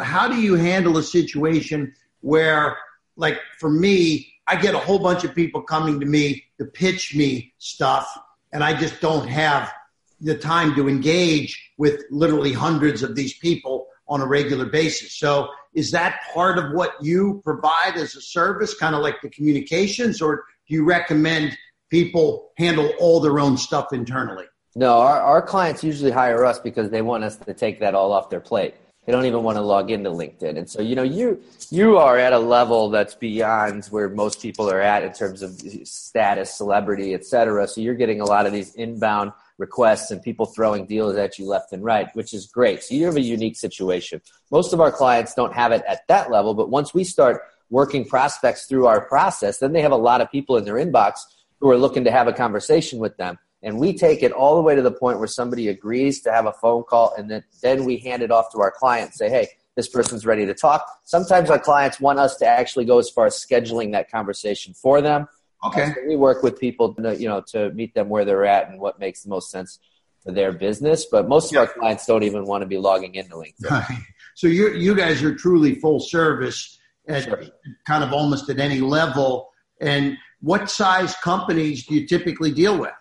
how 0.03 0.27
do 0.27 0.41
you 0.41 0.55
handle 0.55 0.97
a 0.97 1.03
situation 1.03 1.93
where, 2.21 2.77
like 3.15 3.39
for 3.59 3.69
me, 3.69 4.33
I 4.47 4.55
get 4.57 4.75
a 4.75 4.79
whole 4.79 4.99
bunch 4.99 5.23
of 5.23 5.33
people 5.33 5.61
coming 5.61 5.99
to 5.99 6.05
me 6.05 6.43
to 6.57 6.65
pitch 6.65 7.15
me 7.15 7.53
stuff, 7.57 8.07
and 8.51 8.63
I 8.63 8.77
just 8.77 8.99
don't 9.01 9.27
have 9.27 9.71
the 10.19 10.37
time 10.37 10.75
to 10.75 10.87
engage 10.87 11.71
with 11.77 12.03
literally 12.09 12.53
hundreds 12.53 13.03
of 13.03 13.15
these 13.15 13.37
people 13.39 13.87
on 14.07 14.21
a 14.21 14.25
regular 14.25 14.65
basis. 14.65 15.13
So 15.13 15.49
is 15.73 15.91
that 15.91 16.21
part 16.33 16.57
of 16.57 16.73
what 16.73 16.91
you 17.01 17.41
provide 17.43 17.95
as 17.95 18.15
a 18.15 18.21
service, 18.21 18.73
kind 18.75 18.95
of 18.95 19.01
like 19.01 19.21
the 19.21 19.29
communications, 19.29 20.21
or 20.21 20.43
do 20.67 20.75
you 20.75 20.85
recommend 20.85 21.57
people 21.89 22.51
handle 22.57 22.91
all 22.99 23.19
their 23.19 23.39
own 23.39 23.57
stuff 23.57 23.93
internally? 23.93 24.45
No, 24.75 24.99
our, 24.99 25.21
our 25.21 25.41
clients 25.41 25.83
usually 25.83 26.11
hire 26.11 26.45
us 26.45 26.59
because 26.59 26.89
they 26.89 27.01
want 27.01 27.23
us 27.23 27.37
to 27.37 27.53
take 27.53 27.79
that 27.79 27.95
all 27.95 28.11
off 28.11 28.29
their 28.29 28.39
plate. 28.39 28.75
They 29.05 29.11
don't 29.11 29.25
even 29.25 29.43
want 29.43 29.57
to 29.57 29.61
log 29.61 29.91
into 29.91 30.09
LinkedIn. 30.09 30.57
And 30.57 30.69
so, 30.69 30.81
you 30.81 30.95
know, 30.95 31.03
you 31.03 31.41
you 31.69 31.97
are 31.97 32.17
at 32.17 32.31
a 32.31 32.39
level 32.39 32.89
that's 32.89 33.15
beyond 33.15 33.85
where 33.87 34.07
most 34.07 34.41
people 34.41 34.69
are 34.69 34.79
at 34.79 35.03
in 35.03 35.11
terms 35.11 35.41
of 35.41 35.61
status, 35.83 36.53
celebrity, 36.53 37.13
et 37.13 37.25
cetera. 37.25 37.67
So 37.67 37.81
you're 37.81 37.95
getting 37.95 38.21
a 38.21 38.25
lot 38.25 38.45
of 38.45 38.53
these 38.53 38.73
inbound 38.75 39.33
requests 39.57 40.09
and 40.11 40.21
people 40.21 40.45
throwing 40.45 40.85
deals 40.85 41.15
at 41.17 41.37
you 41.37 41.45
left 41.45 41.73
and 41.73 41.83
right, 41.83 42.07
which 42.15 42.33
is 42.33 42.47
great. 42.47 42.81
So 42.81 42.95
you 42.95 43.05
have 43.05 43.17
a 43.17 43.21
unique 43.21 43.57
situation. 43.57 44.21
Most 44.51 44.71
of 44.73 44.79
our 44.79 44.91
clients 44.91 45.33
don't 45.33 45.53
have 45.53 45.71
it 45.73 45.83
at 45.87 46.07
that 46.07 46.31
level, 46.31 46.53
but 46.53 46.69
once 46.69 46.93
we 46.93 47.03
start 47.03 47.41
working 47.69 48.05
prospects 48.05 48.65
through 48.67 48.87
our 48.87 49.01
process, 49.01 49.57
then 49.57 49.73
they 49.73 49.81
have 49.81 49.91
a 49.91 49.97
lot 49.97 50.21
of 50.21 50.31
people 50.31 50.57
in 50.57 50.63
their 50.63 50.75
inbox 50.75 51.19
who 51.59 51.69
are 51.69 51.77
looking 51.77 52.03
to 52.05 52.11
have 52.11 52.27
a 52.27 52.33
conversation 52.33 52.99
with 52.99 53.17
them. 53.17 53.37
And 53.63 53.79
we 53.79 53.93
take 53.93 54.21
it 54.21 54.31
all 54.31 54.55
the 54.57 54.61
way 54.61 54.75
to 54.75 54.81
the 54.81 54.91
point 54.91 55.19
where 55.19 55.27
somebody 55.27 55.69
agrees 55.69 56.21
to 56.21 56.31
have 56.31 56.45
a 56.45 56.51
phone 56.51 56.83
call, 56.83 57.13
and 57.17 57.31
then, 57.31 57.43
then 57.61 57.85
we 57.85 57.97
hand 57.97 58.21
it 58.21 58.29
off 58.29 58.51
to 58.51 58.59
our 58.59 58.71
client 58.71 59.05
and 59.05 59.13
say, 59.13 59.29
hey, 59.29 59.47
this 59.75 59.87
person's 59.87 60.25
ready 60.25 60.45
to 60.45 60.53
talk. 60.53 60.85
Sometimes 61.03 61.49
our 61.49 61.57
clients 61.57 61.99
want 61.99 62.19
us 62.19 62.35
to 62.37 62.45
actually 62.45 62.85
go 62.85 62.99
as 62.99 63.09
far 63.09 63.25
as 63.25 63.33
scheduling 63.33 63.93
that 63.93 64.11
conversation 64.11 64.73
for 64.73 65.01
them. 65.01 65.27
Okay. 65.65 65.93
So 65.95 66.01
we 66.07 66.15
work 66.15 66.43
with 66.43 66.59
people, 66.59 66.93
to, 66.95 67.15
you 67.15 67.27
know, 67.27 67.41
to 67.47 67.71
meet 67.71 67.93
them 67.95 68.09
where 68.09 68.25
they're 68.25 68.45
at 68.45 68.69
and 68.69 68.79
what 68.79 68.99
makes 68.99 69.23
the 69.23 69.29
most 69.29 69.49
sense 69.49 69.79
for 70.21 70.31
their 70.31 70.51
business. 70.51 71.05
But 71.05 71.27
most 71.27 71.47
of 71.47 71.53
yeah. 71.53 71.59
our 71.61 71.67
clients 71.67 72.05
don't 72.05 72.23
even 72.23 72.45
want 72.45 72.61
to 72.61 72.67
be 72.67 72.77
logging 72.77 73.15
into 73.15 73.35
LinkedIn. 73.35 74.03
So 74.35 74.47
you 74.47 74.73
you 74.73 74.95
guys 74.95 75.23
are 75.23 75.33
truly 75.33 75.75
full 75.75 75.99
service 75.99 76.77
at 77.07 77.23
sure. 77.23 77.43
kind 77.87 78.03
of 78.03 78.11
almost 78.11 78.49
at 78.49 78.59
any 78.59 78.81
level. 78.81 79.51
And 79.79 80.17
what 80.41 80.69
size 80.69 81.15
companies 81.15 81.85
do 81.85 81.95
you 81.95 82.07
typically 82.07 82.51
deal 82.51 82.77
with? 82.77 82.91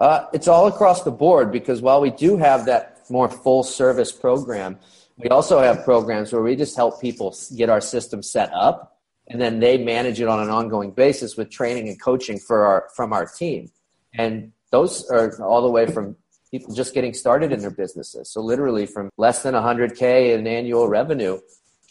Uh, 0.00 0.26
it's 0.32 0.48
all 0.48 0.66
across 0.66 1.02
the 1.02 1.10
board 1.10 1.52
because 1.52 1.82
while 1.82 2.00
we 2.00 2.10
do 2.10 2.38
have 2.38 2.64
that 2.64 3.00
more 3.10 3.28
full 3.28 3.62
service 3.62 4.10
program, 4.10 4.78
we 5.18 5.28
also 5.28 5.60
have 5.60 5.84
programs 5.84 6.32
where 6.32 6.42
we 6.42 6.56
just 6.56 6.74
help 6.74 7.00
people 7.00 7.36
get 7.54 7.68
our 7.68 7.80
system 7.80 8.22
set 8.22 8.50
up 8.54 8.98
and 9.28 9.40
then 9.40 9.60
they 9.60 9.76
manage 9.76 10.20
it 10.20 10.26
on 10.26 10.40
an 10.40 10.48
ongoing 10.48 10.90
basis 10.90 11.36
with 11.36 11.50
training 11.50 11.88
and 11.88 12.00
coaching 12.00 12.38
for 12.38 12.64
our 12.66 12.88
from 12.96 13.12
our 13.12 13.26
team. 13.26 13.70
And 14.14 14.52
those 14.70 15.08
are 15.10 15.40
all 15.42 15.62
the 15.62 15.70
way 15.70 15.86
from 15.86 16.16
people 16.50 16.74
just 16.74 16.94
getting 16.94 17.12
started 17.12 17.52
in 17.52 17.60
their 17.60 17.70
businesses. 17.70 18.32
So 18.32 18.40
literally 18.40 18.86
from 18.86 19.10
less 19.18 19.42
than 19.42 19.54
100k 19.54 20.34
in 20.34 20.46
annual 20.46 20.88
revenue 20.88 21.38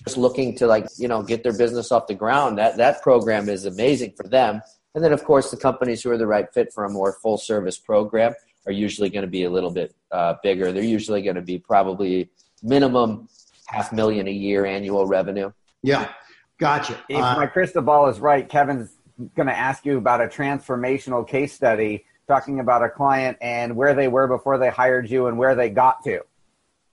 just 0.04 0.18
looking 0.18 0.56
to 0.56 0.68
like 0.68 0.88
you 0.98 1.08
know 1.08 1.22
get 1.22 1.44
their 1.44 1.58
business 1.58 1.92
off 1.92 2.08
the 2.08 2.16
ground 2.16 2.58
that 2.58 2.78
that 2.78 3.02
program 3.02 3.50
is 3.50 3.66
amazing 3.66 4.14
for 4.16 4.28
them 4.28 4.62
and 4.96 5.04
then 5.04 5.14
of 5.14 5.24
course 5.24 5.52
the 5.52 5.58
companies 5.58 6.04
who 6.04 6.12
are 6.12 6.18
the 6.18 6.28
right 6.28 6.54
fit 6.54 6.72
for 6.74 6.86
a 6.86 6.90
more 6.90 7.14
full 7.22 7.38
service 7.38 7.78
program 7.78 8.34
are 8.66 8.72
usually 8.72 9.10
going 9.10 9.24
to 9.24 9.30
be 9.30 9.44
a 9.44 9.50
little 9.50 9.72
bit 9.72 9.94
uh, 10.12 10.36
bigger 10.44 10.72
they're 10.72 10.84
usually 10.84 11.22
going 11.22 11.36
to 11.36 11.42
be 11.42 11.58
probably 11.58 12.30
minimum 12.64 13.28
half 13.68 13.92
million 13.94 14.28
a 14.28 14.32
year 14.32 14.66
annual 14.66 15.06
revenue 15.06 15.52
yeah 15.84 16.10
Gotcha. 16.60 17.00
If 17.08 17.18
uh, 17.18 17.38
my 17.38 17.48
crystal 17.48 17.82
ball 17.82 18.10
is 18.10 18.20
right, 18.20 18.48
Kevin's 18.48 18.92
going 19.36 19.48
to 19.48 19.58
ask 19.58 19.86
you 19.86 19.98
about 19.98 20.22
a 20.22 20.28
transformational 20.28 21.28
case 21.28 21.54
study 21.54 22.06
talking 22.28 22.60
about 22.60 22.84
a 22.84 22.90
client 22.90 23.38
and 23.42 23.76
where 23.76 23.96
they 23.96 24.08
were 24.08 24.28
before 24.28 24.58
they 24.58 24.70
hired 24.70 25.10
you 25.10 25.28
and 25.28 25.38
where 25.38 25.56
they 25.56 25.70
got 25.70 26.04
to. 26.04 26.20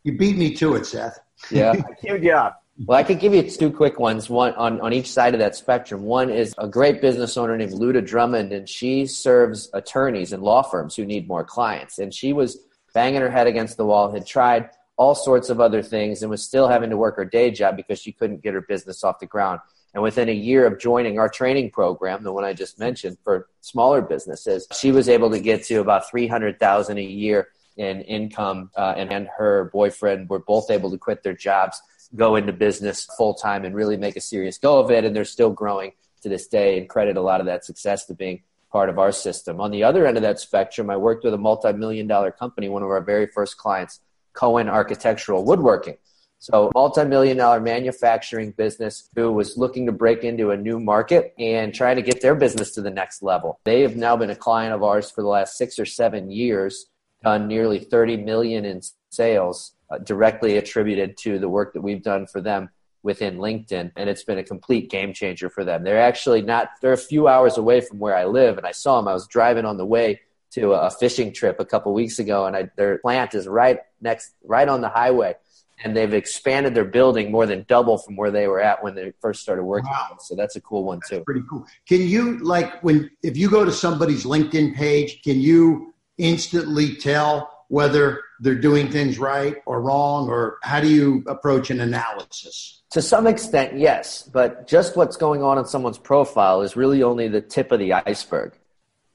You 0.05 0.17
beat 0.17 0.37
me 0.37 0.55
to 0.55 0.77
it, 0.77 0.87
Seth. 0.87 1.19
Yeah. 1.51 1.73
I 1.89 1.95
queued 2.01 2.23
you 2.23 2.33
up. 2.33 2.63
Well, 2.85 2.99
I 2.99 3.05
could 3.05 3.21
give 3.21 3.33
you 3.33 3.43
two 3.49 3.73
quick 3.73 3.99
ones, 3.99 4.29
one 4.29 4.53
on, 4.55 4.83
on 4.83 4.93
each 4.93 5.11
side 5.11 5.33
of 5.33 5.41
that 5.41 5.57
spectrum. 5.57 6.03
One 6.03 6.29
is 6.29 6.55
a 6.59 6.69
great 6.69 7.01
business 7.01 7.39
owner 7.39 7.57
named 7.57 7.73
Luda 7.73 8.05
Drummond, 8.07 8.53
and 8.53 8.69
she 8.69 9.07
serves 9.07 9.71
attorneys 9.73 10.35
and 10.35 10.43
law 10.43 10.61
firms 10.61 10.95
who 10.95 11.07
need 11.07 11.27
more 11.27 11.43
clients. 11.43 11.99
And 11.99 12.13
she 12.13 12.35
was 12.35 12.59
banging 12.93 13.23
her 13.23 13.31
head 13.31 13.47
against 13.47 13.79
the 13.79 13.87
wall, 13.87 14.13
had 14.13 14.27
tried 14.27 14.69
all 14.99 15.15
sorts 15.15 15.49
of 15.49 15.59
other 15.59 15.83
things, 15.83 16.21
and 16.21 16.31
was 16.31 16.43
still 16.43 16.69
having 16.69 16.91
to 16.91 16.99
work 16.99 17.17
her 17.17 17.25
day 17.25 17.51
job 17.51 17.77
because 17.77 17.99
she 17.99 18.13
couldn't 18.13 18.43
get 18.43 18.53
her 18.53 18.61
business 18.61 19.03
off 19.03 19.21
the 19.21 19.27
ground. 19.27 19.61
And 19.95 20.03
within 20.03 20.29
a 20.29 20.33
year 20.33 20.67
of 20.67 20.79
joining 20.79 21.19
our 21.19 21.31
training 21.31 21.71
program, 21.71 22.25
the 22.25 22.33
one 22.33 22.45
I 22.45 22.53
just 22.53 22.79
mentioned 22.79 23.17
for 23.25 23.49
smaller 23.63 24.03
businesses, 24.03 24.69
she 24.79 24.93
was 24.93 25.09
able 25.09 25.31
to 25.31 25.41
get 25.41 25.65
to 25.65 25.77
about 25.77 26.11
300,000 26.11 26.99
a 26.99 27.03
year 27.03 27.49
in 27.79 28.03
income 28.03 28.71
uh, 28.77 28.95
and, 28.97 29.11
and 29.11 29.29
her 29.37 29.71
boyfriend 29.73 30.29
were 30.29 30.39
both 30.39 30.71
able 30.71 30.91
to 30.91 30.99
quit 30.99 31.23
their 31.23 31.35
jobs 31.35 31.81
go 32.15 32.37
into 32.37 32.53
business 32.53 33.07
full 33.17 33.35
time 33.35 33.65
and 33.65 33.75
really 33.75 33.97
make 33.97 34.17
a 34.17 34.21
serious 34.21 34.59
go 34.59 34.79
of 34.79 34.91
it. 34.91 35.05
And 35.05 35.15
they're 35.15 35.25
still 35.25 35.51
growing 35.51 35.93
to 36.23 36.29
this 36.29 36.47
day 36.47 36.79
and 36.79 36.89
credit 36.89 37.17
a 37.17 37.21
lot 37.21 37.41
of 37.41 37.47
that 37.47 37.65
success 37.65 38.07
to 38.07 38.15
being 38.15 38.43
part 38.71 38.89
of 38.89 38.99
our 38.99 39.13
system. 39.13 39.61
On 39.61 39.71
the 39.71 39.85
other 39.85 40.07
end 40.07 40.17
of 40.17 40.23
that 40.23 40.41
spectrum, 40.41 40.91
I 40.91 40.97
worked 40.97 41.25
with 41.25 41.35
a 41.35 41.39
multi 41.39 41.73
million 41.73 42.07
dollar 42.07 42.31
company, 42.31 42.69
one 42.69 42.83
of 42.83 42.91
our 42.91 43.01
very 43.01 43.27
first 43.27 43.57
clients, 43.57 44.01
Cohen 44.33 44.69
Architectural 44.69 45.45
Woodworking. 45.45 45.97
So, 46.39 46.71
multi 46.75 47.05
million 47.05 47.37
dollar 47.37 47.61
manufacturing 47.61 48.51
business 48.51 49.09
who 49.15 49.33
was 49.33 49.57
looking 49.57 49.87
to 49.87 49.93
break 49.93 50.25
into 50.25 50.51
a 50.51 50.57
new 50.57 50.79
market 50.79 51.35
and 51.39 51.75
trying 51.75 51.97
to 51.97 52.03
get 52.03 52.21
their 52.21 52.35
business 52.35 52.73
to 52.73 52.83
the 52.83 52.91
next 52.91 53.23
level. 53.23 53.61
They 53.65 53.83
have 53.83 53.97
now 53.97 54.17
been 54.17 54.31
a 54.31 54.37
client 54.37 54.75
of 54.75 54.83
ours 54.83 55.11
for 55.11 55.23
the 55.23 55.29
last 55.29 55.57
six 55.57 55.79
or 55.79 55.87
seven 55.87 56.31
years, 56.31 56.87
done 57.23 57.49
nearly 57.49 57.79
30 57.79 58.19
million 58.19 58.65
in 58.65 58.83
sales 59.11 59.76
uh, 59.91 59.99
directly 59.99 60.57
attributed 60.57 61.17
to 61.19 61.39
the 61.39 61.49
work 61.49 61.73
that 61.73 61.81
we've 61.81 62.03
done 62.03 62.27
for 62.27 62.41
them 62.41 62.69
within 63.03 63.39
LinkedIn, 63.39 63.93
and 63.97 64.11
it's 64.11 64.25
been 64.25 64.39
a 64.39 64.45
complete 64.45 64.91
game 64.91 65.13
changer 65.13 65.49
for 65.49 65.65
them. 65.65 65.85
They're 65.85 66.01
actually 66.01 66.43
not, 66.43 66.71
they're 66.83 66.93
a 66.93 66.99
few 66.99 67.29
hours 67.29 67.57
away 67.57 67.81
from 67.81 67.99
where 68.01 68.17
I 68.17 68.25
live, 68.25 68.59
and 68.59 68.67
I 68.67 68.73
saw 68.73 68.97
them. 68.97 69.07
I 69.07 69.13
was 69.13 69.29
driving 69.29 69.65
on 69.65 69.77
the 69.77 69.87
way 69.87 70.21
to 70.53 70.73
a 70.73 70.91
fishing 70.91 71.33
trip 71.33 71.61
a 71.61 71.65
couple 71.65 71.93
weeks 71.93 72.19
ago, 72.19 72.47
and 72.47 72.57
I, 72.57 72.71
their 72.77 72.99
plant 72.99 73.35
is 73.35 73.47
right 73.47 73.79
next, 74.01 74.35
right 74.45 74.69
on 74.69 74.81
the 74.81 74.89
highway. 74.89 75.37
And 75.85 75.95
they've 75.95 76.15
expanded 76.15 76.75
their 76.75 76.87
building 76.87 77.31
more 77.31 77.45
than 77.45 77.67
double 77.69 77.99
from 77.99 78.17
where 78.17 78.31
they 78.31 78.49
were 78.49 78.61
at 78.61 78.83
when 78.83 78.95
they 78.95 79.13
first 79.21 79.43
started 79.43 79.63
working. 79.63 79.91
Wow. 79.91 80.17
So 80.19 80.35
that's 80.35 80.57
a 80.57 80.61
cool 80.63 80.85
one 80.85 81.01
too. 81.07 81.23
Pretty 81.25 81.43
cool. 81.51 81.67
Can 81.87 82.01
you 82.01 82.39
like 82.39 82.83
when 82.83 83.11
if 83.23 83.37
you 83.37 83.51
go 83.51 83.63
to 83.63 83.71
somebody's 83.71 84.25
LinkedIn 84.25 84.75
page, 84.75 85.21
can 85.23 85.39
you 85.39 85.93
instantly 86.17 86.97
tell 86.97 87.65
whether 87.69 88.23
they're 88.41 88.55
doing 88.55 88.91
things 88.91 89.19
right 89.19 89.57
or 89.67 89.81
wrong, 89.81 90.29
or 90.29 90.59
how 90.63 90.81
do 90.81 90.89
you 90.89 91.25
approach 91.27 91.71
an 91.71 91.81
analysis? 91.81 92.83
To 92.91 93.03
some 93.03 93.27
extent, 93.27 93.79
yes, 93.79 94.23
but 94.23 94.67
just 94.67 94.97
what's 94.97 95.17
going 95.17 95.43
on 95.43 95.59
in 95.59 95.65
someone's 95.65 95.99
profile 95.99 96.63
is 96.63 96.77
really 96.77 97.03
only 97.03 97.29
the 97.29 97.41
tip 97.41 97.73
of 97.73 97.79
the 97.79 97.93
iceberg. 97.93 98.53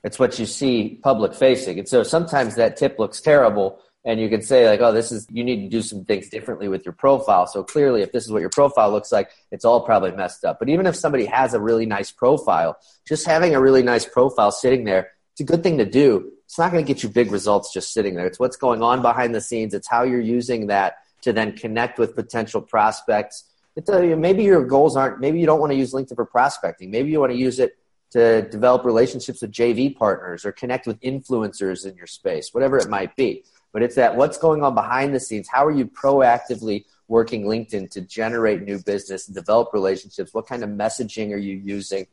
It's 0.03 0.17
what 0.17 0.39
you 0.39 0.45
see 0.45 0.99
public 1.03 1.33
facing. 1.33 1.79
And 1.79 1.87
so 1.87 2.03
sometimes 2.03 2.55
that 2.55 2.77
tip 2.77 2.97
looks 2.99 3.21
terrible, 3.21 3.79
and 4.03 4.19
you 4.19 4.29
can 4.29 4.41
say, 4.41 4.67
like, 4.67 4.81
oh, 4.81 4.91
this 4.91 5.11
is, 5.11 5.27
you 5.29 5.43
need 5.43 5.61
to 5.61 5.69
do 5.69 5.83
some 5.83 6.05
things 6.05 6.27
differently 6.29 6.67
with 6.67 6.83
your 6.83 6.93
profile. 6.93 7.45
So 7.45 7.63
clearly, 7.63 8.01
if 8.01 8.11
this 8.11 8.25
is 8.25 8.31
what 8.31 8.41
your 8.41 8.49
profile 8.49 8.91
looks 8.91 9.11
like, 9.11 9.29
it's 9.51 9.63
all 9.63 9.81
probably 9.81 10.11
messed 10.11 10.43
up. 10.43 10.57
But 10.57 10.69
even 10.69 10.87
if 10.87 10.95
somebody 10.95 11.25
has 11.25 11.53
a 11.53 11.59
really 11.59 11.85
nice 11.85 12.11
profile, 12.11 12.77
just 13.07 13.27
having 13.27 13.53
a 13.53 13.61
really 13.61 13.83
nice 13.83 14.05
profile 14.05 14.51
sitting 14.51 14.85
there, 14.85 15.11
it's 15.33 15.41
a 15.41 15.43
good 15.43 15.61
thing 15.61 15.77
to 15.77 15.85
do 15.85 16.31
it's 16.51 16.57
not 16.57 16.69
going 16.69 16.83
to 16.83 16.93
get 16.93 17.01
you 17.01 17.07
big 17.07 17.31
results 17.31 17.71
just 17.71 17.93
sitting 17.93 18.15
there. 18.15 18.25
It's 18.25 18.37
what's 18.37 18.57
going 18.57 18.83
on 18.83 19.01
behind 19.01 19.33
the 19.33 19.39
scenes. 19.39 19.73
It's 19.73 19.87
how 19.87 20.03
you're 20.03 20.19
using 20.19 20.67
that 20.67 20.95
to 21.21 21.31
then 21.31 21.53
connect 21.53 21.97
with 21.97 22.13
potential 22.13 22.59
prospects. 22.61 23.45
A, 23.87 24.15
maybe 24.17 24.43
your 24.43 24.65
goals 24.65 24.97
aren't, 24.97 25.21
maybe 25.21 25.39
you 25.39 25.45
don't 25.45 25.61
want 25.61 25.71
to 25.71 25.77
use 25.77 25.93
LinkedIn 25.93 26.17
for 26.17 26.25
prospecting. 26.25 26.91
Maybe 26.91 27.09
you 27.09 27.21
want 27.21 27.31
to 27.31 27.37
use 27.37 27.57
it 27.57 27.77
to 28.09 28.41
develop 28.49 28.83
relationships 28.83 29.41
with 29.41 29.53
JV 29.53 29.95
partners 29.95 30.43
or 30.43 30.51
connect 30.51 30.87
with 30.87 30.99
influencers 30.99 31.85
in 31.85 31.95
your 31.95 32.05
space, 32.05 32.53
whatever 32.53 32.77
it 32.77 32.89
might 32.89 33.15
be. 33.15 33.45
But 33.71 33.81
it's 33.81 33.95
that 33.95 34.17
what's 34.17 34.37
going 34.37 34.61
on 34.61 34.75
behind 34.75 35.15
the 35.15 35.21
scenes. 35.21 35.47
How 35.47 35.65
are 35.65 35.71
you 35.71 35.85
proactively 35.85 36.83
working 37.07 37.43
LinkedIn 37.43 37.91
to 37.91 38.01
generate 38.01 38.61
new 38.63 38.79
business 38.79 39.25
and 39.29 39.33
develop 39.33 39.69
relationships? 39.71 40.33
What 40.33 40.47
kind 40.47 40.65
of 40.65 40.69
messaging 40.69 41.31
are 41.31 41.37
you 41.37 41.55
using? 41.55 42.07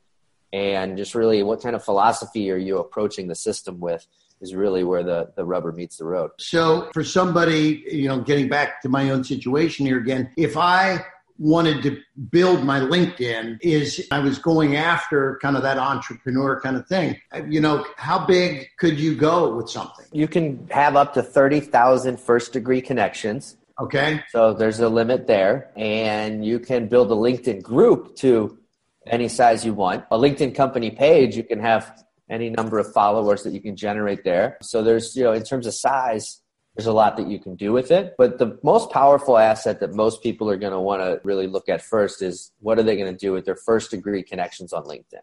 And 0.52 0.96
just 0.96 1.16
really, 1.16 1.42
what 1.42 1.60
kind 1.60 1.74
of 1.74 1.84
philosophy 1.84 2.52
are 2.52 2.56
you 2.56 2.78
approaching 2.78 3.26
the 3.26 3.34
system 3.34 3.80
with? 3.80 4.06
Is 4.40 4.54
really 4.54 4.84
where 4.84 5.02
the, 5.02 5.32
the 5.36 5.44
rubber 5.44 5.72
meets 5.72 5.96
the 5.96 6.04
road. 6.04 6.30
So 6.38 6.90
for 6.92 7.04
somebody, 7.04 7.84
you 7.90 8.08
know, 8.08 8.20
getting 8.20 8.48
back 8.48 8.82
to 8.82 8.88
my 8.88 9.10
own 9.10 9.24
situation 9.24 9.86
here 9.86 9.98
again, 9.98 10.30
if 10.36 10.56
I 10.56 11.04
wanted 11.38 11.82
to 11.84 11.96
build 12.30 12.64
my 12.64 12.80
LinkedIn 12.80 13.58
is 13.62 14.06
I 14.10 14.18
was 14.18 14.38
going 14.38 14.76
after 14.76 15.38
kind 15.40 15.56
of 15.56 15.62
that 15.62 15.78
entrepreneur 15.78 16.60
kind 16.60 16.76
of 16.76 16.86
thing. 16.86 17.16
You 17.48 17.60
know, 17.60 17.86
how 17.96 18.26
big 18.26 18.68
could 18.78 18.98
you 18.98 19.14
go 19.14 19.54
with 19.54 19.70
something? 19.70 20.06
You 20.12 20.26
can 20.26 20.66
have 20.70 20.96
up 20.96 21.14
to 21.14 21.22
30,000 21.22 22.18
first 22.18 22.52
degree 22.52 22.80
connections. 22.80 23.56
Okay. 23.80 24.24
So 24.30 24.52
there's 24.52 24.80
a 24.80 24.88
limit 24.88 25.28
there. 25.28 25.70
And 25.76 26.44
you 26.44 26.58
can 26.58 26.88
build 26.88 27.12
a 27.12 27.14
LinkedIn 27.14 27.62
group 27.62 28.16
to 28.16 28.58
any 29.06 29.28
size 29.28 29.64
you 29.64 29.74
want. 29.74 30.04
A 30.10 30.18
LinkedIn 30.18 30.54
company 30.54 30.90
page, 30.90 31.36
you 31.36 31.44
can 31.44 31.60
have 31.60 32.04
any 32.30 32.50
number 32.50 32.78
of 32.78 32.92
followers 32.92 33.42
that 33.42 33.52
you 33.52 33.60
can 33.60 33.76
generate 33.76 34.24
there. 34.24 34.58
So 34.62 34.82
there's, 34.82 35.16
you 35.16 35.24
know, 35.24 35.32
in 35.32 35.42
terms 35.42 35.66
of 35.66 35.74
size, 35.74 36.40
there's 36.76 36.86
a 36.86 36.92
lot 36.92 37.16
that 37.16 37.26
you 37.26 37.38
can 37.38 37.56
do 37.56 37.72
with 37.72 37.90
it. 37.90 38.14
But 38.16 38.38
the 38.38 38.58
most 38.62 38.90
powerful 38.90 39.36
asset 39.36 39.80
that 39.80 39.94
most 39.94 40.22
people 40.22 40.48
are 40.48 40.56
going 40.56 40.72
to 40.72 40.80
want 40.80 41.02
to 41.02 41.20
really 41.24 41.46
look 41.46 41.68
at 41.68 41.82
first 41.82 42.22
is 42.22 42.52
what 42.60 42.78
are 42.78 42.82
they 42.82 42.96
going 42.96 43.12
to 43.12 43.18
do 43.18 43.32
with 43.32 43.44
their 43.44 43.56
first 43.56 43.90
degree 43.90 44.22
connections 44.22 44.72
on 44.72 44.84
LinkedIn? 44.84 45.22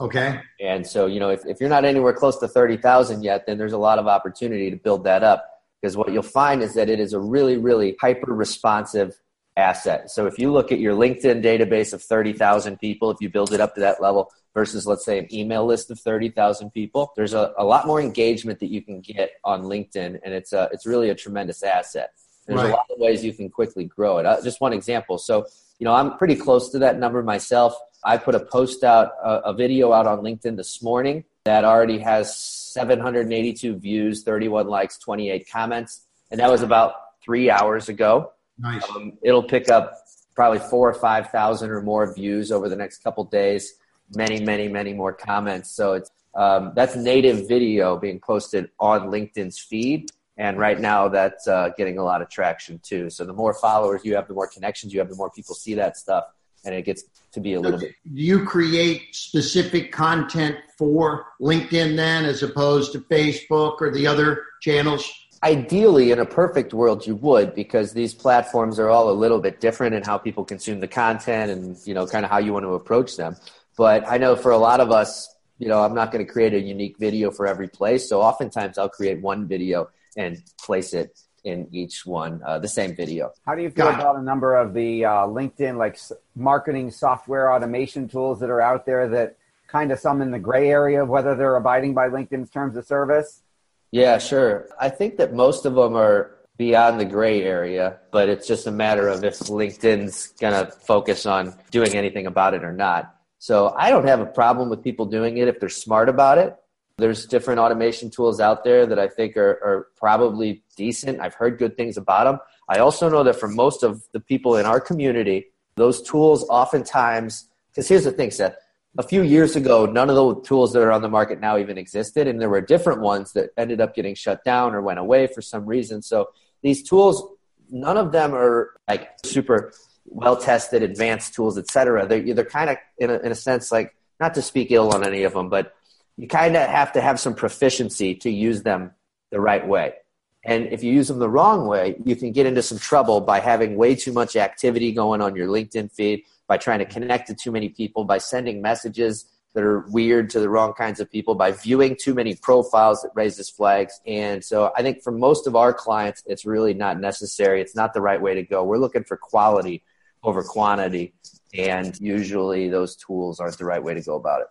Okay. 0.00 0.40
And 0.60 0.86
so, 0.86 1.06
you 1.06 1.20
know, 1.20 1.30
if, 1.30 1.46
if 1.46 1.58
you're 1.60 1.70
not 1.70 1.84
anywhere 1.84 2.12
close 2.12 2.38
to 2.40 2.48
30,000 2.48 3.22
yet, 3.22 3.46
then 3.46 3.56
there's 3.56 3.72
a 3.72 3.78
lot 3.78 3.98
of 3.98 4.06
opportunity 4.06 4.70
to 4.70 4.76
build 4.76 5.04
that 5.04 5.22
up 5.22 5.46
because 5.80 5.96
what 5.96 6.12
you'll 6.12 6.22
find 6.22 6.62
is 6.62 6.74
that 6.74 6.90
it 6.90 7.00
is 7.00 7.12
a 7.12 7.20
really, 7.20 7.56
really 7.56 7.96
hyper 8.00 8.34
responsive 8.34 9.14
asset. 9.56 10.10
So 10.10 10.26
if 10.26 10.38
you 10.38 10.52
look 10.52 10.70
at 10.70 10.78
your 10.78 10.94
LinkedIn 10.94 11.42
database 11.42 11.92
of 11.92 12.02
30,000 12.02 12.78
people, 12.78 13.10
if 13.10 13.18
you 13.20 13.28
build 13.28 13.52
it 13.52 13.60
up 13.60 13.74
to 13.74 13.80
that 13.80 14.00
level 14.00 14.30
versus 14.54 14.86
let's 14.86 15.04
say 15.04 15.18
an 15.18 15.32
email 15.34 15.64
list 15.64 15.90
of 15.90 15.98
30,000 15.98 16.70
people, 16.70 17.12
there's 17.16 17.34
a, 17.34 17.52
a 17.58 17.64
lot 17.64 17.86
more 17.86 18.00
engagement 18.00 18.60
that 18.60 18.70
you 18.70 18.82
can 18.82 19.00
get 19.00 19.30
on 19.44 19.62
LinkedIn 19.62 20.20
and 20.22 20.34
it's 20.34 20.52
a, 20.52 20.68
it's 20.72 20.86
really 20.86 21.10
a 21.10 21.14
tremendous 21.14 21.62
asset. 21.62 22.12
There's 22.46 22.60
right. 22.60 22.70
a 22.70 22.72
lot 22.72 22.86
of 22.90 22.98
ways 22.98 23.24
you 23.24 23.32
can 23.32 23.50
quickly 23.50 23.84
grow 23.84 24.18
it. 24.18 24.26
Uh, 24.26 24.40
just 24.42 24.60
one 24.60 24.72
example. 24.72 25.18
So, 25.18 25.46
you 25.78 25.84
know, 25.84 25.94
I'm 25.94 26.16
pretty 26.16 26.36
close 26.36 26.70
to 26.70 26.78
that 26.80 26.98
number 26.98 27.22
myself. 27.22 27.76
I 28.04 28.18
put 28.18 28.34
a 28.34 28.40
post 28.40 28.84
out, 28.84 29.12
a, 29.22 29.30
a 29.46 29.52
video 29.52 29.92
out 29.92 30.06
on 30.06 30.20
LinkedIn 30.20 30.56
this 30.56 30.82
morning 30.82 31.24
that 31.44 31.64
already 31.64 31.98
has 31.98 32.36
782 32.36 33.76
views, 33.76 34.22
31 34.22 34.68
likes, 34.68 34.98
28 34.98 35.48
comments. 35.50 36.06
And 36.30 36.40
that 36.40 36.50
was 36.50 36.62
about 36.62 36.94
three 37.22 37.50
hours 37.50 37.88
ago. 37.88 38.32
Nice. 38.58 38.88
Um, 38.90 39.12
it'll 39.22 39.42
pick 39.42 39.68
up 39.68 39.92
probably 40.34 40.58
four 40.58 40.88
or 40.88 40.94
five 40.94 41.30
thousand 41.30 41.70
or 41.70 41.80
more 41.82 42.12
views 42.14 42.52
over 42.52 42.68
the 42.68 42.76
next 42.76 43.02
couple 43.02 43.24
days. 43.24 43.74
Many, 44.14 44.40
many, 44.40 44.68
many 44.68 44.92
more 44.92 45.12
comments. 45.12 45.70
So 45.70 45.94
it's 45.94 46.10
um, 46.34 46.72
that's 46.76 46.94
native 46.96 47.48
video 47.48 47.96
being 47.96 48.20
posted 48.20 48.70
on 48.78 49.08
LinkedIn's 49.08 49.58
feed, 49.58 50.10
and 50.36 50.58
right 50.58 50.78
now 50.78 51.08
that's 51.08 51.48
uh, 51.48 51.70
getting 51.76 51.98
a 51.98 52.04
lot 52.04 52.22
of 52.22 52.28
traction 52.28 52.78
too. 52.82 53.10
So 53.10 53.24
the 53.24 53.32
more 53.32 53.54
followers 53.54 54.04
you 54.04 54.14
have, 54.14 54.28
the 54.28 54.34
more 54.34 54.46
connections 54.46 54.92
you 54.92 55.00
have, 55.00 55.08
the 55.08 55.16
more 55.16 55.30
people 55.30 55.54
see 55.54 55.74
that 55.74 55.96
stuff, 55.96 56.24
and 56.64 56.74
it 56.74 56.82
gets 56.82 57.04
to 57.32 57.40
be 57.40 57.54
a 57.54 57.60
little 57.60 57.80
bit. 57.80 57.94
Do 58.14 58.22
you 58.22 58.44
create 58.44 59.14
specific 59.14 59.92
content 59.92 60.56
for 60.76 61.26
LinkedIn 61.40 61.96
then, 61.96 62.24
as 62.24 62.42
opposed 62.42 62.92
to 62.92 63.00
Facebook 63.00 63.80
or 63.80 63.90
the 63.90 64.06
other 64.06 64.44
channels? 64.60 65.10
Ideally 65.42 66.10
in 66.10 66.18
a 66.18 66.24
perfect 66.24 66.72
world 66.72 67.06
you 67.06 67.14
would 67.16 67.54
because 67.54 67.92
these 67.92 68.14
platforms 68.14 68.78
are 68.78 68.88
all 68.88 69.10
a 69.10 69.12
little 69.12 69.40
bit 69.40 69.60
different 69.60 69.94
in 69.94 70.02
how 70.02 70.18
people 70.18 70.44
consume 70.44 70.80
the 70.80 70.88
content 70.88 71.50
and 71.50 71.76
you 71.84 71.94
know 71.94 72.06
kind 72.06 72.24
of 72.24 72.30
how 72.30 72.38
you 72.38 72.52
want 72.52 72.64
to 72.64 72.74
approach 72.74 73.16
them. 73.16 73.36
But 73.76 74.08
i 74.08 74.16
know 74.16 74.36
for 74.36 74.52
a 74.52 74.58
lot 74.58 74.80
of 74.80 74.90
us 74.90 75.34
you 75.58 75.68
know 75.68 75.82
i'm 75.82 75.94
not 75.94 76.10
going 76.10 76.24
to 76.24 76.32
create 76.32 76.54
a 76.54 76.60
unique 76.60 76.96
video 76.98 77.30
for 77.30 77.46
every 77.46 77.68
place 77.68 78.08
so 78.08 78.22
oftentimes 78.22 78.78
i'll 78.78 78.88
create 78.88 79.20
one 79.20 79.46
video 79.46 79.88
and 80.16 80.42
place 80.58 80.94
it 80.94 81.18
in 81.46 81.68
each 81.70 82.04
one 82.04 82.42
uh, 82.44 82.58
the 82.58 82.68
same 82.68 82.94
video. 82.94 83.32
How 83.46 83.54
do 83.54 83.62
you 83.62 83.70
feel 83.70 83.88
about 83.88 84.16
a 84.16 84.22
number 84.22 84.56
of 84.56 84.74
the 84.74 85.04
uh, 85.04 85.10
linkedin 85.26 85.78
like 85.78 85.96
marketing 86.34 86.90
software 86.90 87.52
automation 87.52 88.08
tools 88.08 88.40
that 88.40 88.50
are 88.50 88.60
out 88.60 88.84
there 88.84 89.08
that 89.10 89.36
kind 89.68 89.92
of 89.92 90.00
some 90.00 90.20
in 90.20 90.32
the 90.32 90.38
gray 90.38 90.68
area 90.68 91.02
of 91.02 91.08
whether 91.08 91.36
they're 91.36 91.56
abiding 91.56 91.94
by 91.94 92.08
linkedin's 92.08 92.50
terms 92.50 92.76
of 92.76 92.84
service 92.84 93.42
yeah, 93.90 94.18
sure. 94.18 94.68
I 94.80 94.88
think 94.88 95.16
that 95.16 95.34
most 95.34 95.64
of 95.66 95.74
them 95.74 95.96
are 95.96 96.36
beyond 96.58 96.98
the 96.98 97.04
gray 97.04 97.42
area, 97.42 97.98
but 98.10 98.28
it's 98.28 98.46
just 98.46 98.66
a 98.66 98.70
matter 98.70 99.08
of 99.08 99.24
if 99.24 99.38
LinkedIn's 99.40 100.28
going 100.40 100.54
to 100.54 100.72
focus 100.72 101.26
on 101.26 101.54
doing 101.70 101.94
anything 101.94 102.26
about 102.26 102.54
it 102.54 102.64
or 102.64 102.72
not. 102.72 103.14
So 103.38 103.74
I 103.76 103.90
don't 103.90 104.06
have 104.06 104.20
a 104.20 104.26
problem 104.26 104.70
with 104.70 104.82
people 104.82 105.06
doing 105.06 105.36
it 105.38 105.48
if 105.48 105.60
they're 105.60 105.68
smart 105.68 106.08
about 106.08 106.38
it. 106.38 106.56
There's 106.98 107.26
different 107.26 107.60
automation 107.60 108.08
tools 108.10 108.40
out 108.40 108.64
there 108.64 108.86
that 108.86 108.98
I 108.98 109.06
think 109.06 109.36
are, 109.36 109.60
are 109.62 109.88
probably 109.96 110.62
decent. 110.76 111.20
I've 111.20 111.34
heard 111.34 111.58
good 111.58 111.76
things 111.76 111.98
about 111.98 112.24
them. 112.24 112.38
I 112.70 112.78
also 112.78 113.10
know 113.10 113.22
that 113.22 113.36
for 113.36 113.48
most 113.48 113.82
of 113.82 114.02
the 114.12 114.20
people 114.20 114.56
in 114.56 114.64
our 114.64 114.80
community, 114.80 115.46
Those 115.76 116.00
tools 116.02 116.44
oftentimes, 116.48 117.48
because 117.70 117.86
here's 117.88 118.04
the 118.04 118.12
thing, 118.12 118.30
Seth. 118.30 118.56
A 118.98 119.02
few 119.02 119.22
years 119.22 119.56
ago, 119.56 119.84
none 119.84 120.08
of 120.08 120.16
the 120.16 120.40
tools 120.42 120.72
that 120.72 120.82
are 120.82 120.92
on 120.92 121.02
the 121.02 121.08
market 121.08 121.38
now 121.40 121.58
even 121.58 121.76
existed, 121.76 122.26
and 122.26 122.40
there 122.40 122.48
were 122.48 122.60
different 122.60 123.00
ones 123.00 123.32
that 123.32 123.50
ended 123.56 123.80
up 123.80 123.94
getting 123.94 124.14
shut 124.14 124.42
down 124.42 124.74
or 124.74 124.80
went 124.80 124.98
away 124.98 125.26
for 125.26 125.42
some 125.42 125.66
reason. 125.66 126.00
So 126.00 126.30
these 126.62 126.82
tools, 126.82 127.28
none 127.70 127.98
of 127.98 128.12
them 128.12 128.34
are 128.34 128.80
like 128.88 129.10
super 129.24 129.72
well 130.06 130.36
tested, 130.36 130.82
advanced 130.82 131.34
tools, 131.34 131.58
et 131.58 131.68
cetera. 131.68 132.06
They're, 132.06 132.34
they're 132.34 132.44
kind 132.44 132.70
of, 132.70 132.76
in 132.98 133.10
a, 133.10 133.18
in 133.18 133.32
a 133.32 133.34
sense, 133.34 133.70
like, 133.70 133.94
not 134.18 134.34
to 134.34 134.42
speak 134.42 134.70
ill 134.70 134.94
on 134.94 135.04
any 135.04 135.24
of 135.24 135.34
them, 135.34 135.50
but 135.50 135.74
you 136.16 136.26
kind 136.26 136.56
of 136.56 136.66
have 136.66 136.92
to 136.92 137.00
have 137.02 137.20
some 137.20 137.34
proficiency 137.34 138.14
to 138.14 138.30
use 138.30 138.62
them 138.62 138.92
the 139.30 139.40
right 139.40 139.66
way. 139.66 139.94
And 140.42 140.66
if 140.66 140.82
you 140.82 140.92
use 140.92 141.08
them 141.08 141.18
the 141.18 141.28
wrong 141.28 141.66
way, 141.66 141.96
you 142.04 142.16
can 142.16 142.32
get 142.32 142.46
into 142.46 142.62
some 142.62 142.78
trouble 142.78 143.20
by 143.20 143.40
having 143.40 143.76
way 143.76 143.94
too 143.94 144.12
much 144.12 144.36
activity 144.36 144.92
going 144.92 145.20
on 145.20 145.36
your 145.36 145.48
LinkedIn 145.48 145.92
feed, 145.92 146.22
by 146.46 146.56
trying 146.56 146.78
to 146.78 146.84
connect 146.84 147.28
to 147.28 147.34
too 147.34 147.50
many 147.50 147.68
people, 147.68 148.04
by 148.04 148.18
sending 148.18 148.62
messages 148.62 149.26
that 149.54 149.64
are 149.64 149.86
weird 149.88 150.28
to 150.30 150.38
the 150.38 150.48
wrong 150.48 150.74
kinds 150.74 151.00
of 151.00 151.10
people, 151.10 151.34
by 151.34 151.50
viewing 151.50 151.96
too 151.98 152.12
many 152.12 152.34
profiles 152.34 153.00
that 153.00 153.10
raises 153.14 153.48
flags. 153.48 154.00
And 154.06 154.44
so 154.44 154.70
I 154.76 154.82
think 154.82 155.02
for 155.02 155.12
most 155.12 155.46
of 155.46 155.56
our 155.56 155.72
clients, 155.72 156.22
it's 156.26 156.44
really 156.44 156.74
not 156.74 157.00
necessary. 157.00 157.62
It's 157.62 157.74
not 157.74 157.94
the 157.94 158.02
right 158.02 158.20
way 158.20 158.34
to 158.34 158.42
go. 158.42 158.64
We're 158.64 158.76
looking 158.76 159.04
for 159.04 159.16
quality 159.16 159.82
over 160.22 160.42
quantity. 160.42 161.14
And 161.54 161.98
usually 162.00 162.68
those 162.68 162.96
tools 162.96 163.40
aren't 163.40 163.56
the 163.56 163.64
right 163.64 163.82
way 163.82 163.94
to 163.94 164.02
go 164.02 164.16
about 164.16 164.42
it. 164.42 164.48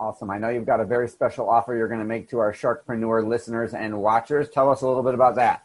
Awesome. 0.00 0.30
I 0.30 0.38
know 0.38 0.48
you've 0.48 0.66
got 0.66 0.80
a 0.80 0.84
very 0.84 1.08
special 1.08 1.48
offer 1.48 1.76
you're 1.76 1.88
going 1.88 2.00
to 2.00 2.06
make 2.06 2.28
to 2.30 2.38
our 2.38 2.52
Sharkpreneur 2.52 3.26
listeners 3.26 3.74
and 3.74 3.98
watchers. 3.98 4.48
Tell 4.48 4.70
us 4.70 4.82
a 4.82 4.88
little 4.88 5.02
bit 5.02 5.14
about 5.14 5.36
that. 5.36 5.62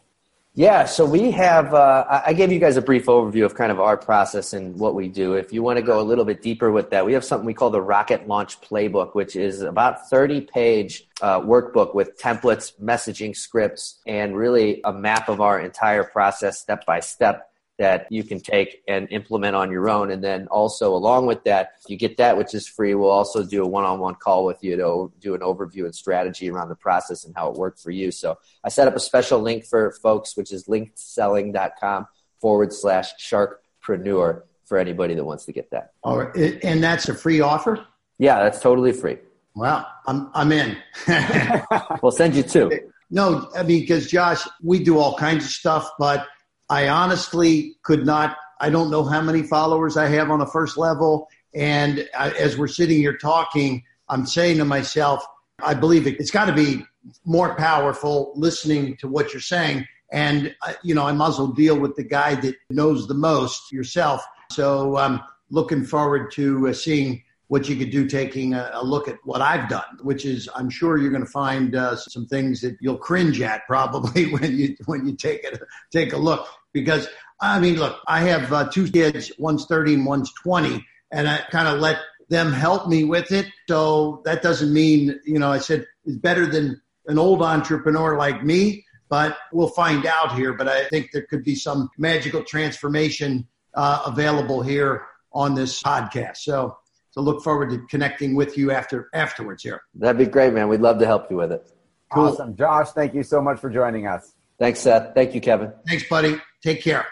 Yeah, 0.56 0.84
so 0.84 1.04
we 1.04 1.32
have, 1.32 1.74
uh, 1.74 2.22
I 2.24 2.32
gave 2.32 2.52
you 2.52 2.60
guys 2.60 2.76
a 2.76 2.82
brief 2.82 3.06
overview 3.06 3.44
of 3.44 3.56
kind 3.56 3.72
of 3.72 3.80
our 3.80 3.96
process 3.96 4.52
and 4.52 4.78
what 4.78 4.94
we 4.94 5.08
do. 5.08 5.34
If 5.34 5.52
you 5.52 5.64
want 5.64 5.78
to 5.78 5.82
go 5.82 5.98
a 5.98 6.02
little 6.02 6.24
bit 6.24 6.42
deeper 6.42 6.70
with 6.70 6.90
that, 6.90 7.04
we 7.04 7.12
have 7.14 7.24
something 7.24 7.44
we 7.44 7.54
call 7.54 7.70
the 7.70 7.82
Rocket 7.82 8.28
Launch 8.28 8.60
Playbook, 8.60 9.16
which 9.16 9.34
is 9.34 9.62
about 9.62 10.08
30 10.08 10.42
page 10.42 11.08
uh, 11.20 11.40
workbook 11.40 11.92
with 11.92 12.16
templates, 12.20 12.72
messaging 12.80 13.34
scripts, 13.34 13.98
and 14.06 14.36
really 14.36 14.80
a 14.84 14.92
map 14.92 15.28
of 15.28 15.40
our 15.40 15.58
entire 15.58 16.04
process 16.04 16.60
step 16.60 16.86
by 16.86 17.00
step 17.00 17.50
that 17.78 18.06
you 18.10 18.22
can 18.22 18.40
take 18.40 18.82
and 18.86 19.08
implement 19.10 19.56
on 19.56 19.70
your 19.70 19.88
own. 19.88 20.10
And 20.10 20.22
then 20.22 20.46
also 20.48 20.94
along 20.94 21.26
with 21.26 21.42
that, 21.44 21.72
you 21.88 21.96
get 21.96 22.16
that, 22.18 22.36
which 22.36 22.54
is 22.54 22.68
free. 22.68 22.94
We'll 22.94 23.10
also 23.10 23.42
do 23.42 23.64
a 23.64 23.66
one-on-one 23.66 24.16
call 24.16 24.44
with 24.44 24.62
you 24.62 24.76
to 24.76 25.12
do 25.20 25.34
an 25.34 25.40
overview 25.40 25.84
and 25.84 25.94
strategy 25.94 26.48
around 26.48 26.68
the 26.68 26.76
process 26.76 27.24
and 27.24 27.34
how 27.34 27.50
it 27.50 27.56
worked 27.56 27.80
for 27.80 27.90
you. 27.90 28.10
So 28.10 28.38
I 28.62 28.68
set 28.68 28.86
up 28.86 28.94
a 28.94 29.00
special 29.00 29.40
link 29.40 29.64
for 29.64 29.90
folks, 30.02 30.36
which 30.36 30.52
is 30.52 30.66
linkedselling.com 30.66 32.06
forward 32.40 32.72
slash 32.72 33.12
sharkpreneur 33.20 34.42
for 34.66 34.78
anybody 34.78 35.14
that 35.14 35.24
wants 35.24 35.44
to 35.46 35.52
get 35.52 35.70
that. 35.72 35.92
All 36.02 36.18
right. 36.18 36.62
And 36.62 36.82
that's 36.82 37.08
a 37.08 37.14
free 37.14 37.40
offer? 37.40 37.84
Yeah, 38.18 38.42
that's 38.42 38.60
totally 38.60 38.92
free. 38.92 39.18
Well, 39.56 39.86
I'm, 40.06 40.30
I'm 40.34 40.52
in. 40.52 40.76
we'll 42.02 42.12
send 42.12 42.34
you 42.34 42.42
two. 42.42 42.70
No, 43.10 43.50
I 43.56 43.62
mean, 43.62 43.80
because 43.80 44.10
Josh, 44.10 44.46
we 44.62 44.82
do 44.82 44.98
all 44.98 45.16
kinds 45.16 45.44
of 45.44 45.50
stuff, 45.50 45.90
but 45.98 46.26
I 46.68 46.88
honestly 46.88 47.76
could 47.82 48.06
not. 48.06 48.36
I 48.60 48.70
don't 48.70 48.90
know 48.90 49.04
how 49.04 49.20
many 49.20 49.42
followers 49.42 49.96
I 49.96 50.08
have 50.08 50.30
on 50.30 50.38
the 50.38 50.46
first 50.46 50.76
level. 50.76 51.28
And 51.54 52.08
I, 52.16 52.30
as 52.30 52.56
we're 52.56 52.68
sitting 52.68 52.98
here 52.98 53.16
talking, 53.16 53.82
I'm 54.08 54.26
saying 54.26 54.58
to 54.58 54.64
myself, 54.64 55.24
I 55.62 55.74
believe 55.74 56.06
it, 56.06 56.18
it's 56.18 56.30
got 56.30 56.46
to 56.46 56.52
be 56.52 56.84
more 57.24 57.54
powerful 57.56 58.32
listening 58.36 58.96
to 58.98 59.08
what 59.08 59.32
you're 59.32 59.40
saying. 59.40 59.86
And, 60.12 60.54
uh, 60.62 60.74
you 60.82 60.94
know, 60.94 61.06
I 61.06 61.12
might 61.12 61.28
as 61.28 61.38
well 61.38 61.48
deal 61.48 61.78
with 61.78 61.96
the 61.96 62.04
guy 62.04 62.36
that 62.36 62.54
knows 62.70 63.08
the 63.08 63.14
most 63.14 63.72
yourself. 63.72 64.24
So 64.52 64.96
I'm 64.96 65.20
looking 65.50 65.84
forward 65.84 66.30
to 66.32 66.68
uh, 66.68 66.72
seeing 66.72 67.23
what 67.48 67.68
you 67.68 67.76
could 67.76 67.90
do 67.90 68.06
taking 68.06 68.54
a, 68.54 68.70
a, 68.74 68.84
look 68.84 69.06
at 69.06 69.16
what 69.24 69.40
I've 69.40 69.68
done, 69.68 69.98
which 70.02 70.24
is 70.24 70.48
I'm 70.54 70.70
sure 70.70 70.96
you're 70.96 71.10
going 71.10 71.24
to 71.24 71.30
find 71.30 71.76
uh, 71.76 71.96
some 71.96 72.26
things 72.26 72.60
that 72.62 72.76
you'll 72.80 72.98
cringe 72.98 73.40
at 73.40 73.64
probably 73.66 74.32
when 74.32 74.56
you 74.56 74.76
when 74.86 75.06
you 75.06 75.16
take 75.16 75.44
it 75.44 75.62
take 75.92 76.12
a 76.12 76.16
look. 76.16 76.48
Because 76.72 77.08
I 77.40 77.60
mean 77.60 77.76
look 77.76 78.00
I 78.06 78.20
have 78.20 78.52
uh, 78.52 78.68
two 78.70 78.90
kids 78.90 79.32
one's 79.38 79.66
30 79.66 79.94
and 79.94 80.06
one's 80.06 80.32
20 80.42 80.84
and 81.12 81.28
I 81.28 81.42
kind 81.50 81.68
of 81.68 81.80
let 81.80 81.98
them 82.28 82.52
help 82.52 82.88
me 82.88 83.04
with 83.04 83.30
it. 83.30 83.46
So 83.68 84.22
that 84.24 84.42
doesn't 84.42 84.72
mean 84.72 85.20
you 85.24 85.38
know 85.38 85.52
I 85.52 85.58
said 85.58 85.86
it's 86.04 86.16
better 86.16 86.46
than 86.46 86.80
an 87.06 87.18
old 87.18 87.42
entrepreneur 87.42 88.16
like 88.16 88.42
me 88.42 88.84
but 89.08 89.36
we'll 89.52 89.68
find 89.68 90.06
out 90.06 90.34
here. 90.34 90.54
But 90.54 90.66
I 90.66 90.86
think 90.86 91.12
there 91.12 91.26
could 91.28 91.44
be 91.44 91.54
some 91.54 91.90
magical 91.98 92.42
transformation 92.42 93.46
uh, 93.74 94.02
available 94.06 94.62
here 94.62 95.06
on 95.32 95.54
this 95.54 95.82
podcast. 95.82 96.38
So 96.38 96.78
so 97.14 97.20
look 97.20 97.44
forward 97.44 97.70
to 97.70 97.78
connecting 97.86 98.34
with 98.34 98.58
you 98.58 98.72
after 98.72 99.08
afterwards 99.14 99.62
here. 99.62 99.82
That'd 99.94 100.18
be 100.18 100.26
great, 100.26 100.52
man. 100.52 100.66
We'd 100.66 100.80
love 100.80 100.98
to 100.98 101.06
help 101.06 101.30
you 101.30 101.36
with 101.36 101.52
it. 101.52 101.70
Cool. 102.12 102.24
Awesome. 102.24 102.56
Josh, 102.56 102.90
thank 102.90 103.14
you 103.14 103.22
so 103.22 103.40
much 103.40 103.60
for 103.60 103.70
joining 103.70 104.08
us. 104.08 104.34
Thanks, 104.58 104.80
Seth. 104.80 105.14
Thank 105.14 105.32
you, 105.32 105.40
Kevin. 105.40 105.72
Thanks, 105.86 106.08
buddy. 106.08 106.40
Take 106.60 106.82
care. 106.82 107.06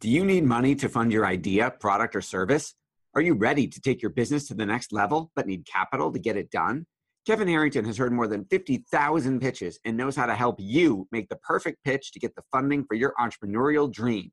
Do 0.00 0.08
you 0.08 0.24
need 0.24 0.44
money 0.44 0.74
to 0.76 0.88
fund 0.88 1.12
your 1.12 1.26
idea, 1.26 1.70
product, 1.70 2.16
or 2.16 2.22
service? 2.22 2.74
Are 3.14 3.20
you 3.20 3.34
ready 3.34 3.68
to 3.68 3.78
take 3.78 4.00
your 4.00 4.10
business 4.10 4.48
to 4.48 4.54
the 4.54 4.64
next 4.64 4.90
level 4.90 5.32
but 5.36 5.46
need 5.46 5.66
capital 5.66 6.10
to 6.10 6.18
get 6.18 6.38
it 6.38 6.50
done? 6.50 6.86
Kevin 7.26 7.46
Harrington 7.46 7.84
has 7.84 7.98
heard 7.98 8.14
more 8.14 8.26
than 8.26 8.46
50,000 8.46 9.38
pitches 9.38 9.78
and 9.84 9.98
knows 9.98 10.16
how 10.16 10.24
to 10.24 10.34
help 10.34 10.56
you 10.58 11.06
make 11.12 11.28
the 11.28 11.36
perfect 11.36 11.84
pitch 11.84 12.12
to 12.12 12.18
get 12.18 12.34
the 12.36 12.42
funding 12.50 12.84
for 12.84 12.94
your 12.94 13.12
entrepreneurial 13.20 13.92
dream. 13.92 14.32